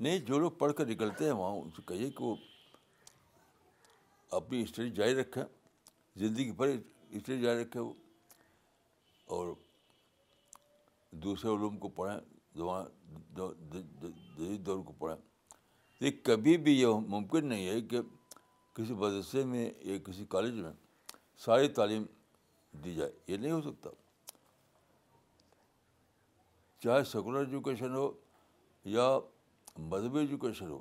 [0.00, 2.34] نہیں جو لوگ پڑھ کر نکلتے ہیں وہاں ان سے کہیے کہ وہ
[4.40, 5.42] اپنی اسٹڈی جاری رکھیں
[6.20, 7.92] زندگی بھر اسٹڈی جاری رکھیں وہ
[9.36, 9.44] اور
[11.24, 12.18] دوسرے علوم کو پڑھیں
[12.56, 15.16] دور کو پڑھیں
[15.98, 18.00] تو کبھی بھی یہ ممکن نہیں ہے کہ
[18.74, 20.72] کسی مدرسے میں یا کسی کالج میں
[21.44, 22.04] ساری تعلیم
[22.84, 23.90] دی جائے یہ نہیں ہو سکتا
[26.82, 28.10] چاہے سیکولر ایجوکیشن ہو
[28.94, 29.08] یا
[29.90, 30.80] مذہبی ایجوکیشن ہو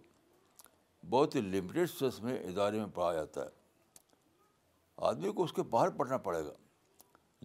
[1.09, 3.61] بہت ہی لمیٹیڈ سس میں ادارے میں پڑھایا جاتا ہے
[5.09, 6.53] آدمی کو اس کے باہر پڑھنا پڑے گا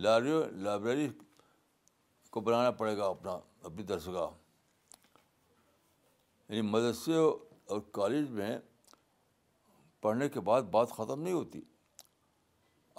[0.04, 1.08] لائبریری لائبریری
[2.30, 4.30] کو بنانا پڑے گا اپنا اپنی درسگاہ
[6.48, 7.16] یعنی مدرسے
[7.72, 8.56] اور کالج میں
[10.02, 11.60] پڑھنے کے بعد بات ختم نہیں ہوتی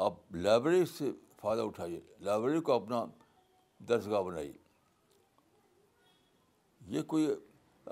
[0.08, 1.12] آپ لائبریری سے
[1.42, 3.04] فائدہ اٹھائیے لائبریری کو اپنا
[3.90, 4.52] درسگاہ بنائیے
[6.98, 7.28] یہ کوئی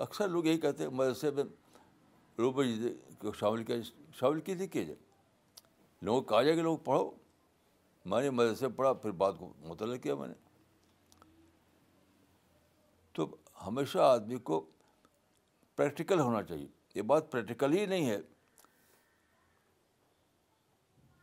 [0.06, 1.44] اکثر لوگ یہی کہتے ہیں مدرسے میں
[2.36, 3.76] جی کو شامل کیا
[4.20, 4.98] شامل کیجیے کیے جائے
[6.06, 7.10] لوگوں کہا جائے کہ لوگ پڑھو
[8.10, 10.34] میں نے مدرسے پڑھا پھر بات کو مطلع کیا میں نے
[13.14, 13.26] تو
[13.66, 14.64] ہمیشہ آدمی کو
[15.78, 18.16] پریکٹیکل ہونا چاہیے یہ بات پریکٹیکل ہی نہیں ہے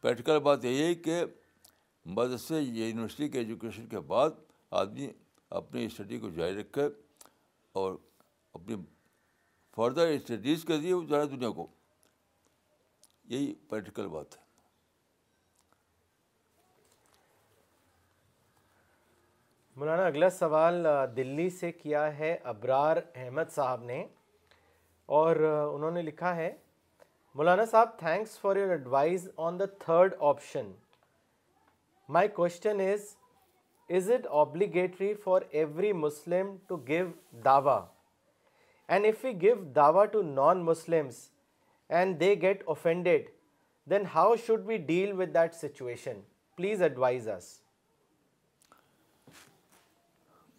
[0.01, 1.24] پریکٹیکل بات یہی ہے کہ
[2.20, 4.30] مدرسے یونیورسٹی کے ایجوکیشن کے بعد
[4.82, 5.10] آدمی
[5.60, 6.88] اپنی اسٹڈی کو جاری رکھے
[7.82, 7.93] اور
[8.60, 8.76] اپنی
[9.76, 11.68] فردر اسٹڈیز لیے وہ جائے دنیا کو
[13.36, 14.43] یہی پریکٹیکل بات ہے
[19.80, 20.86] مولانا اگلا سوال
[21.16, 24.06] دلی سے کیا ہے ابرار احمد صاحب نے
[25.14, 25.36] اور
[25.74, 26.49] انہوں نے لکھا ہے
[27.36, 30.72] Maulana Sahab thanks for your advise on the third option
[32.16, 33.16] my question is
[33.95, 37.06] is it obligatory for every Muslim to give
[37.45, 37.80] دعوی
[38.93, 41.28] اینڈ ایف یو گیو دعوی to non Muslims
[41.89, 43.30] and they get offended
[43.89, 46.22] then how should be deal with that situation
[46.56, 47.56] please advise اس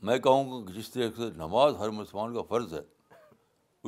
[0.07, 2.81] میں کہوں گا جس سے نماز ہر مسلمان کا فرض ہے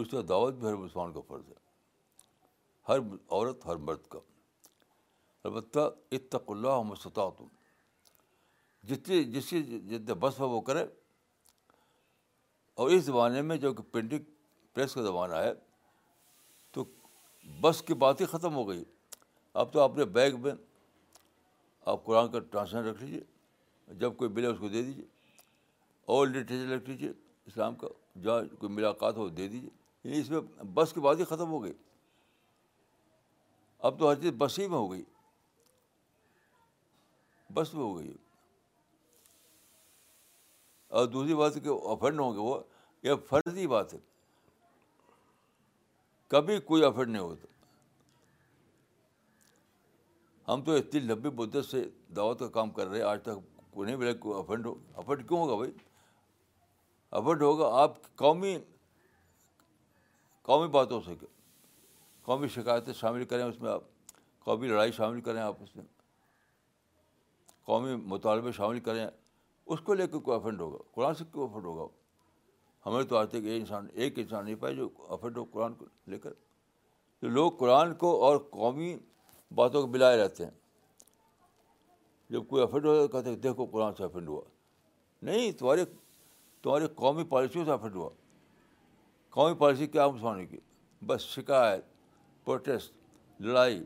[0.00, 1.66] اس طرح دعوت بھی ہر مسلمان کا فرض ہے
[2.88, 4.18] ہر عورت ہر مرد کا
[5.48, 7.46] البتہ اتق اللہ سطح تم
[8.92, 9.60] جتنی جس سے
[9.92, 10.84] جتنے بس ہے وہ کرے
[12.82, 14.24] اور اس زمانے میں جو کہ پرنٹنگ
[14.74, 15.52] پریس کا زمانہ ہے
[16.74, 16.84] تو
[17.60, 18.84] بس کی بات ہی ختم ہو گئی
[19.62, 20.52] اب تو اپنے بیگ میں
[21.92, 25.04] آپ قرآن کا ٹرانسلیشن رکھ لیجیے جب کوئی ملے اس کو دے دیجیے
[26.16, 27.12] اور لٹریچر رکھ لیجیے
[27.46, 27.88] اسلام کا
[28.22, 29.70] جہاں کوئی ملاقات ہو دے دیجیے
[30.04, 30.40] یعنی اس میں
[30.74, 31.72] بس کے بعد ہی ختم ہو گئی
[33.88, 35.04] اب تو ہر چیز بس ہی میں ہو گئی
[37.54, 38.14] بس میں ہو گئی
[40.98, 42.60] اور دوسری بات کہ نہ ہوں گے وہ
[43.02, 43.98] یہ فرضی بات ہے
[46.34, 47.46] کبھی کوئی افرڈ نہیں ہوتا
[50.52, 51.84] ہم تو اتنی لمبی مدت سے
[52.16, 54.66] دعوت کا کام کر رہے ہیں آج تک نہیں ملے افنڈ
[54.98, 55.72] افرڈ کیوں ہوگا بھائی
[57.18, 58.56] افرڈ ہوگا آپ قومی
[60.48, 61.12] قومی باتوں سے
[62.24, 63.82] قومی شکایتیں شامل کریں اس میں آپ
[64.44, 65.82] قومی لڑائی شامل کریں آپ اس میں
[67.66, 71.64] قومی مطالبے شامل کریں اس کو لے کے کوئی افنڈ ہوگا قرآن سے کیوں افنڈ
[71.66, 71.84] ہوگا
[72.86, 76.18] ہمیں تو آتے کہ انسان ایک انسان نہیں پائے جو افنڈ ہو قرآن کو لے
[76.18, 76.32] کر
[77.20, 78.96] تو لوگ قرآن کو اور قومی
[79.56, 81.04] باتوں کو بلائے رہتے ہیں
[82.30, 84.40] جب کوئی افنڈ ہوتا تو کہتے ہیں دیکھو قرآن سے افینڈ ہوا
[85.30, 85.84] نہیں تمہارے
[86.62, 88.08] تمہاری قومی پالیسیوں سے افنڈ ہوا
[89.38, 90.06] قومی پالیسی کیا
[90.50, 90.56] کی
[91.06, 91.80] بس شکایت
[92.44, 93.82] پروٹیسٹ لڑائی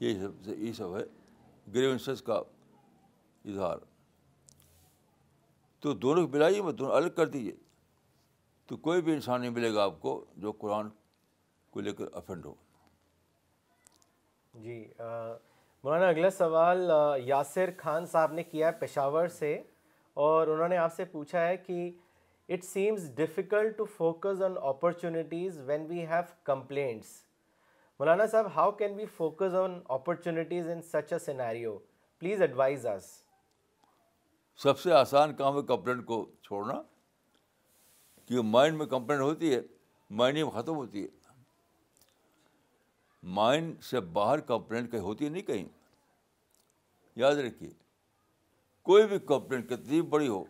[0.00, 1.02] یہ سب سے یہ سب ہے
[1.74, 2.38] گریونسز کا
[3.44, 3.76] اظہار
[5.82, 6.38] تو دونوں کی
[6.78, 7.52] دونوں الگ کر دیجیے
[8.68, 10.14] تو کوئی بھی انسان نہیں ملے گا آپ کو
[10.46, 10.88] جو قرآن
[11.72, 12.54] کو لے کر افینڈ ہو
[14.62, 14.78] جی
[15.84, 16.90] مولانا اگلا سوال
[17.26, 19.56] یاسر خان صاحب نے کیا ہے پشاور سے
[20.26, 21.90] اور انہوں نے آپ سے پوچھا ہے کہ
[22.54, 27.08] it seems difficult to focus on opportunities when we have complaints
[27.98, 31.76] Maulana Sahab how can we focus on opportunities in such a scenario
[32.20, 33.06] please advise از
[34.62, 36.80] سب سے آسان کام ہے کمپلینٹ کو چھوڑنا
[38.26, 39.60] کیونکہ مائنڈ میں کمپلینٹ ہوتی ہے
[40.22, 41.34] مائنڈ ہی ختم ہوتی ہے
[43.40, 45.64] مائنڈ سے باہر کمپلینٹ کہیں ہوتی نہیں کہیں
[47.24, 47.70] یاد رکھیے
[48.90, 50.44] کوئی بھی کمپلینٹ کتنی بڑی ہو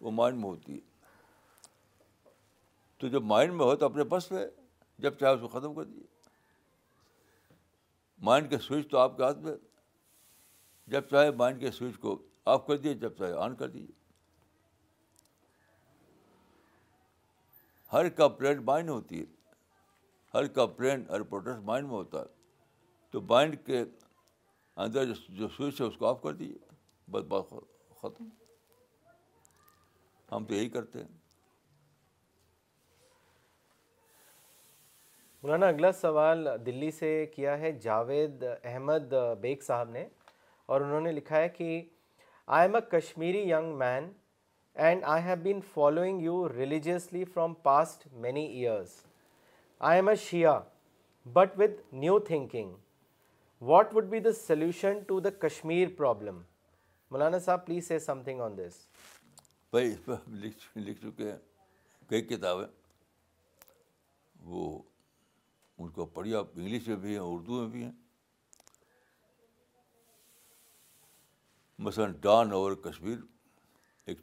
[0.00, 0.88] وہ مائنڈ میں ہوتی ہے
[3.00, 4.46] تو جب مائنڈ میں ہو تو اپنے بس میں
[5.02, 6.06] جب چاہے اس کو ختم کر دیجیے
[8.28, 9.52] مائنڈ کے سوئچ تو آپ کے ہاتھ میں
[10.94, 12.16] جب چاہے مائنڈ کے سوئچ کو
[12.54, 13.98] آف کر دیجیے جب چاہے آن کر دیجیے
[17.92, 19.24] ہر کا پلینٹ مائنڈ ہوتی ہے
[20.34, 20.70] ہر کام
[21.12, 23.82] ہر پروڈکٹ مائنڈ میں ہوتا ہے تو مائنڈ کے
[24.84, 26.68] اندر جو سوئچ ہے اس کو آف کر دیجیے
[27.12, 27.48] بس بات
[28.02, 28.28] ختم
[30.32, 31.08] ہم تو یہی کرتے ہیں
[35.42, 40.04] مولانا اگلا سوال دلی سے کیا ہے جاوید احمد بیگ صاحب نے
[40.72, 41.80] اور انہوں نے لکھا ہے کہ
[42.56, 44.10] I am a Kashmiri young man
[44.86, 48.94] and I have been following you religiously from past many years
[49.90, 50.60] I am a Shia
[51.32, 52.74] but with new thinking
[53.70, 56.42] what would be the solution to the Kashmir problem
[57.10, 58.78] مولانا صاحب please say something on this
[59.72, 60.12] بھائی اس پہ
[60.82, 61.38] لکھ چکے ہیں
[62.10, 62.66] کئی کتابیں
[64.50, 64.70] وہ
[65.80, 67.92] ان کو پڑھیے آپ انگلش میں بھی ہیں اردو میں بھی ہیں
[71.86, 73.18] مثلاً ڈان اور کشمیر
[74.12, 74.18] ایک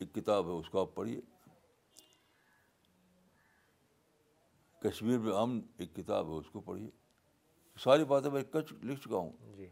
[0.00, 1.20] ایک کتاب ہے اس کو آپ پڑھیے
[4.82, 6.90] کشمیر میں امن ایک کتاب ہے اس کو پڑھیے
[7.84, 9.68] ساری باتیں میں لکھ چکا ہوں جی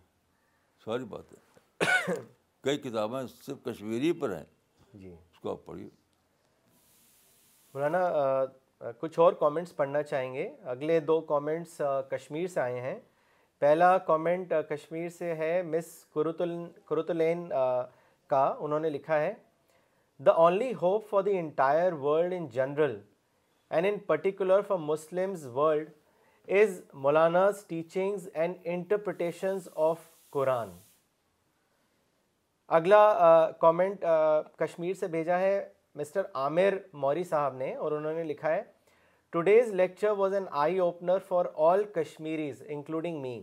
[0.84, 1.36] ساری باتیں
[2.64, 4.44] کئی کتابیں صرف کشمیری پر ہیں
[5.00, 5.88] جی اس کو آپ پڑھیے
[7.74, 8.00] مولانا
[9.00, 11.80] کچھ اور کامنٹس پڑھنا چاہیں گے اگلے دو کامنٹس
[12.10, 12.98] کشمیر سے آئے ہیں
[13.60, 16.40] پہلا کامنٹ کشمیر سے ہے مس کرت
[18.28, 19.32] کا انہوں نے لکھا ہے
[20.26, 22.98] the only hope for the entire world in general
[23.74, 25.88] and in particular for Muslims world
[26.60, 29.98] is Maulana's teachings and interpretations of
[30.36, 30.70] Quran
[32.78, 33.06] اگلا
[33.60, 34.04] کامنٹ
[34.58, 35.64] کشمیر سے بھیجا ہے
[35.94, 38.62] مسٹر عامر موری صاحب نے اور انہوں نے لکھا ہے
[39.32, 43.40] today's lecture was an eye opener for all Kashmiris including me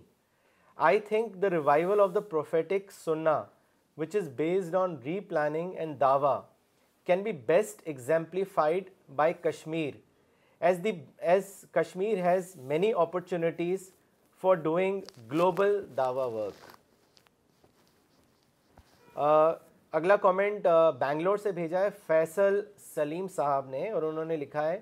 [0.87, 3.41] I think the revival of the prophetic سنا
[3.97, 4.95] which is based on
[5.29, 6.39] replanning and دعویٰ
[7.05, 9.93] can be best exemplified by Kashmir
[10.67, 10.91] as the
[11.31, 13.89] as Kashmir has many opportunities
[14.41, 16.67] for doing global دعوی work
[19.95, 22.61] اگلا comment uh, Bangalore سے بھیجا ہے فیصل
[22.93, 24.79] سلیم صاحب نے اور انہوں نے لکھا ہے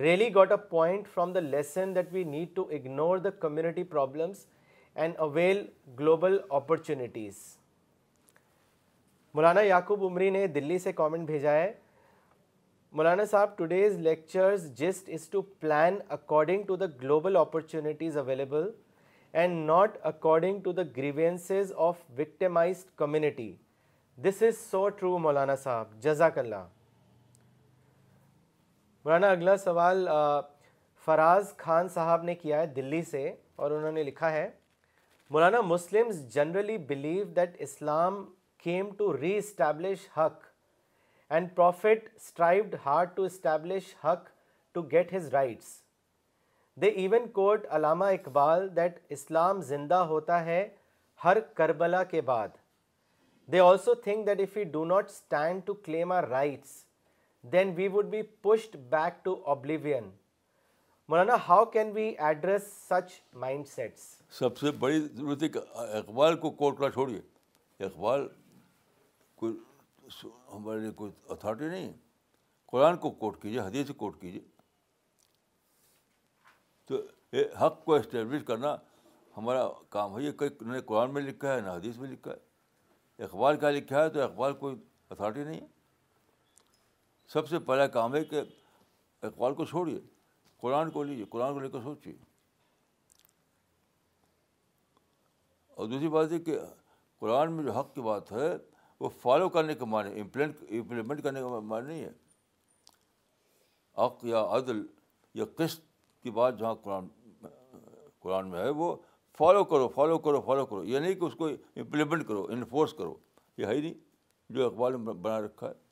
[0.00, 4.44] really got a point from the lesson that we need to ignore the community problems
[4.94, 5.64] and avail
[5.98, 7.36] global opportunities
[9.34, 11.72] Maulana Yaqub Umri نے دلی سے کامنٹ بھیجا ہے
[12.96, 18.70] مولانا صاحب today's lectures just is to plan according to the global opportunities available
[19.32, 23.54] and not according to the grievances of victimized community
[24.24, 26.66] this is so true Maulana صاحب جزاک اللہ
[29.06, 30.06] مولانا اگلا سوال
[31.04, 33.22] فراز خان صاحب نے کیا ہے دلی سے
[33.62, 34.48] اور انہوں نے لکھا ہے
[35.30, 38.24] Maulana Muslims generally believe that Islam
[38.64, 40.46] came to reestablish حق
[41.28, 44.26] and prophet strived hard to establish حق
[44.74, 45.66] to get his rights
[46.82, 50.66] they even quote Allama Iqbal that اسلام زندہ ہوتا ہے
[51.24, 52.56] ہر کربلا کے بعد
[53.52, 56.83] they also think that if you do not stand to claim our rights
[57.52, 60.08] then we would be pack ٹولیوین
[61.08, 63.12] Maulana how can we address such
[63.68, 64.02] mindsets
[64.38, 65.60] سب سے بڑی ضرورت ہے کہ
[65.98, 67.20] اقبال کو کوٹ کا چھوڑیے
[67.86, 68.26] اقبال
[69.40, 69.54] کوئی
[70.54, 71.92] ہمارے لیے کوئی اتھارٹی نہیں ہے
[72.72, 74.40] قرآن کو کوٹ کیجیے حدیث کو کوٹ کیجیے
[76.86, 77.02] تو
[77.60, 78.74] حق کو اسٹیبلش کرنا
[79.36, 83.56] ہمارا کام ہے یہ کئی قرآن میں لکھا ہے نہ حدیث میں لکھا ہے اقبال
[83.58, 84.76] کیا لکھا ہے تو اقبال کوئی
[85.10, 85.66] اتھارٹی نہیں ہے
[87.34, 88.40] سب سے پہلا کام ہے کہ
[89.26, 89.98] اقبال کو چھوڑیے
[90.60, 92.12] قرآن کو لیجیے قرآن کو لے کر سوچیے
[95.76, 96.58] اور دوسری بات یہ کہ
[97.20, 98.48] قرآن میں جو حق کی بات ہے
[99.00, 102.12] وہ فالو کرنے کا معنی امپلیمنٹ کرنے کا معنی نہیں ہے
[104.04, 104.86] حق یا عدل
[105.40, 105.80] یا قسط
[106.22, 107.06] کی بات جہاں قرآن
[108.22, 108.94] قرآن میں ہے وہ
[109.38, 111.46] فالو کرو فالو کرو فالو کرو یہ نہیں کہ اس کو
[111.82, 113.14] امپلیمنٹ کرو انفورس کرو
[113.58, 113.94] یہ ہے ہی نہیں
[114.54, 115.82] جو اقبال نے بنا رکھا ہے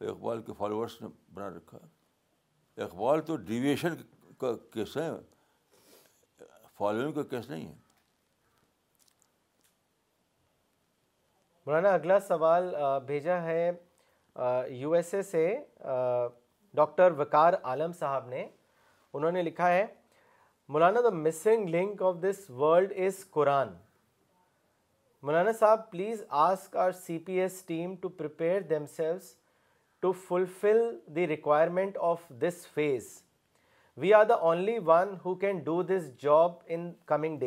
[0.00, 3.94] اقبال کے فالوورس نے بنا رکھا ہے اقبال تو ڈیویشن
[4.40, 5.10] کا کیس ہے
[6.78, 7.74] فالوئنگ کا کیس نہیں ہے
[11.66, 12.74] مولانا اگلا سوال
[13.06, 13.70] بھیجا ہے
[14.70, 15.46] یو ایس اے سے
[16.80, 18.46] ڈاکٹر وقار عالم صاحب نے
[19.14, 19.86] انہوں نے لکھا ہے
[20.74, 23.68] Maulana the missing link of this world is Quran
[25.22, 28.60] Maulana Sahib please ask our C P S team to prepare
[28.96, 29.34] themselves
[30.00, 30.78] to fulfil
[31.16, 33.06] the requirement of this phase
[34.00, 37.42] we are the only one whose job in coming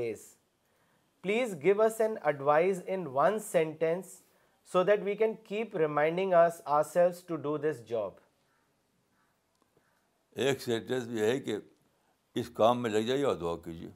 [1.23, 2.81] please give us advice
[3.53, 4.17] intense
[4.71, 6.33] so that we can keep reminding
[6.93, 8.13] ourselves do this job
[10.45, 11.55] ایک sentence یہ ہے کہ
[12.39, 13.89] اس کام میں لگ جائیے اور دعا کیجیے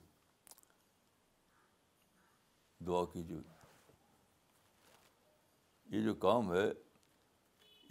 [2.88, 3.38] دعا کیجیے
[5.98, 6.72] یہ جو کام ہے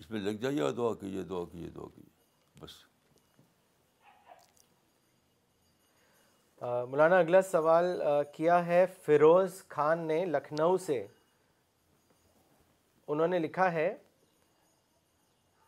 [0.05, 2.71] اس میں لگ جائیے دعا کیجیے دعا کیجیے دعا کیجیے بس
[6.91, 7.85] مولانا اگلا سوال
[8.37, 10.97] کیا ہے فیروز خان نے لکھنؤ سے
[13.09, 13.87] انہوں نے لکھا ہے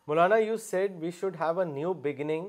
[0.09, 2.49] Maulana you said we should have a new beginning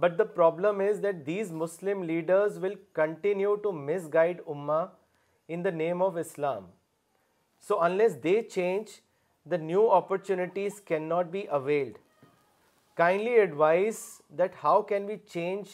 [0.00, 3.72] but the problem is that these Muslim leaders will continue to
[4.14, 4.82] misguide اما
[5.54, 6.70] in the name of Islam
[7.68, 9.00] so unless they change
[9.50, 11.96] the new opportunities can not be availed
[12.96, 13.98] kindly advise
[14.38, 15.68] that how can we change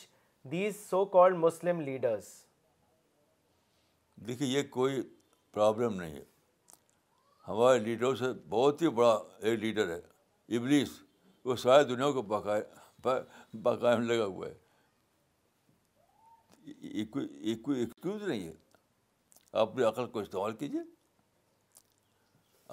[0.52, 2.28] these so called Muslim leaders
[4.26, 5.02] دیکھیے یہ کوئی
[5.54, 6.24] problem نہیں ہے
[7.48, 9.12] ہمارے لیڈروں سے بہت ہی بڑا
[9.42, 10.00] ایک لیڈر ہے
[10.56, 10.88] ابلیس
[11.44, 12.22] وہ ساری دنیا کو
[13.82, 14.54] لگا ہوا ہے
[17.10, 18.52] کوئی ایکسکیوز نہیں ہے
[19.52, 20.80] آپ اپنی عقل کو استعمال کیجیے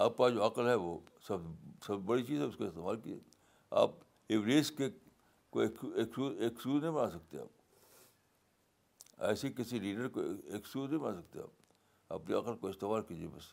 [0.04, 1.41] آپ کا جو عقل ہے وہ سب
[1.86, 3.20] سب بڑی چیز ہے اس کا استعمال کیجیے
[3.82, 3.91] آپ
[4.34, 4.86] ایوریج کے
[5.56, 12.36] ایکسکیوز نہیں بنا سکتے آپ ایسی کسی لیڈر کو ایکسکیوز نہیں بنا سکتے آپ اپنی
[12.38, 13.52] عقل کو استعمال کیجیے بس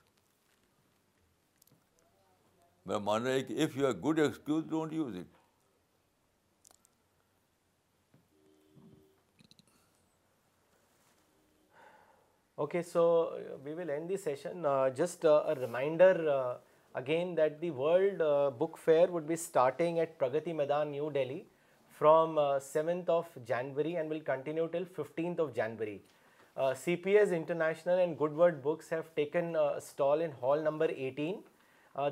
[2.86, 5.40] میں مان رہا ہے کہ if you are good excuse don't use it
[12.62, 14.64] Okay, so uh, we will end the session.
[14.64, 16.60] Uh, just uh, a reminder
[16.94, 18.18] again that the World
[18.56, 21.44] Book Fair would be starting at Pragati Maidan, New Delhi
[21.98, 26.02] from 7th of January and will continue till 15th of January.
[26.56, 31.40] CPS International and Goodwood Books have taken a stall in hall number 18.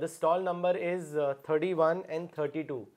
[0.01, 1.15] The stall number is
[1.45, 2.89] 31 and 32.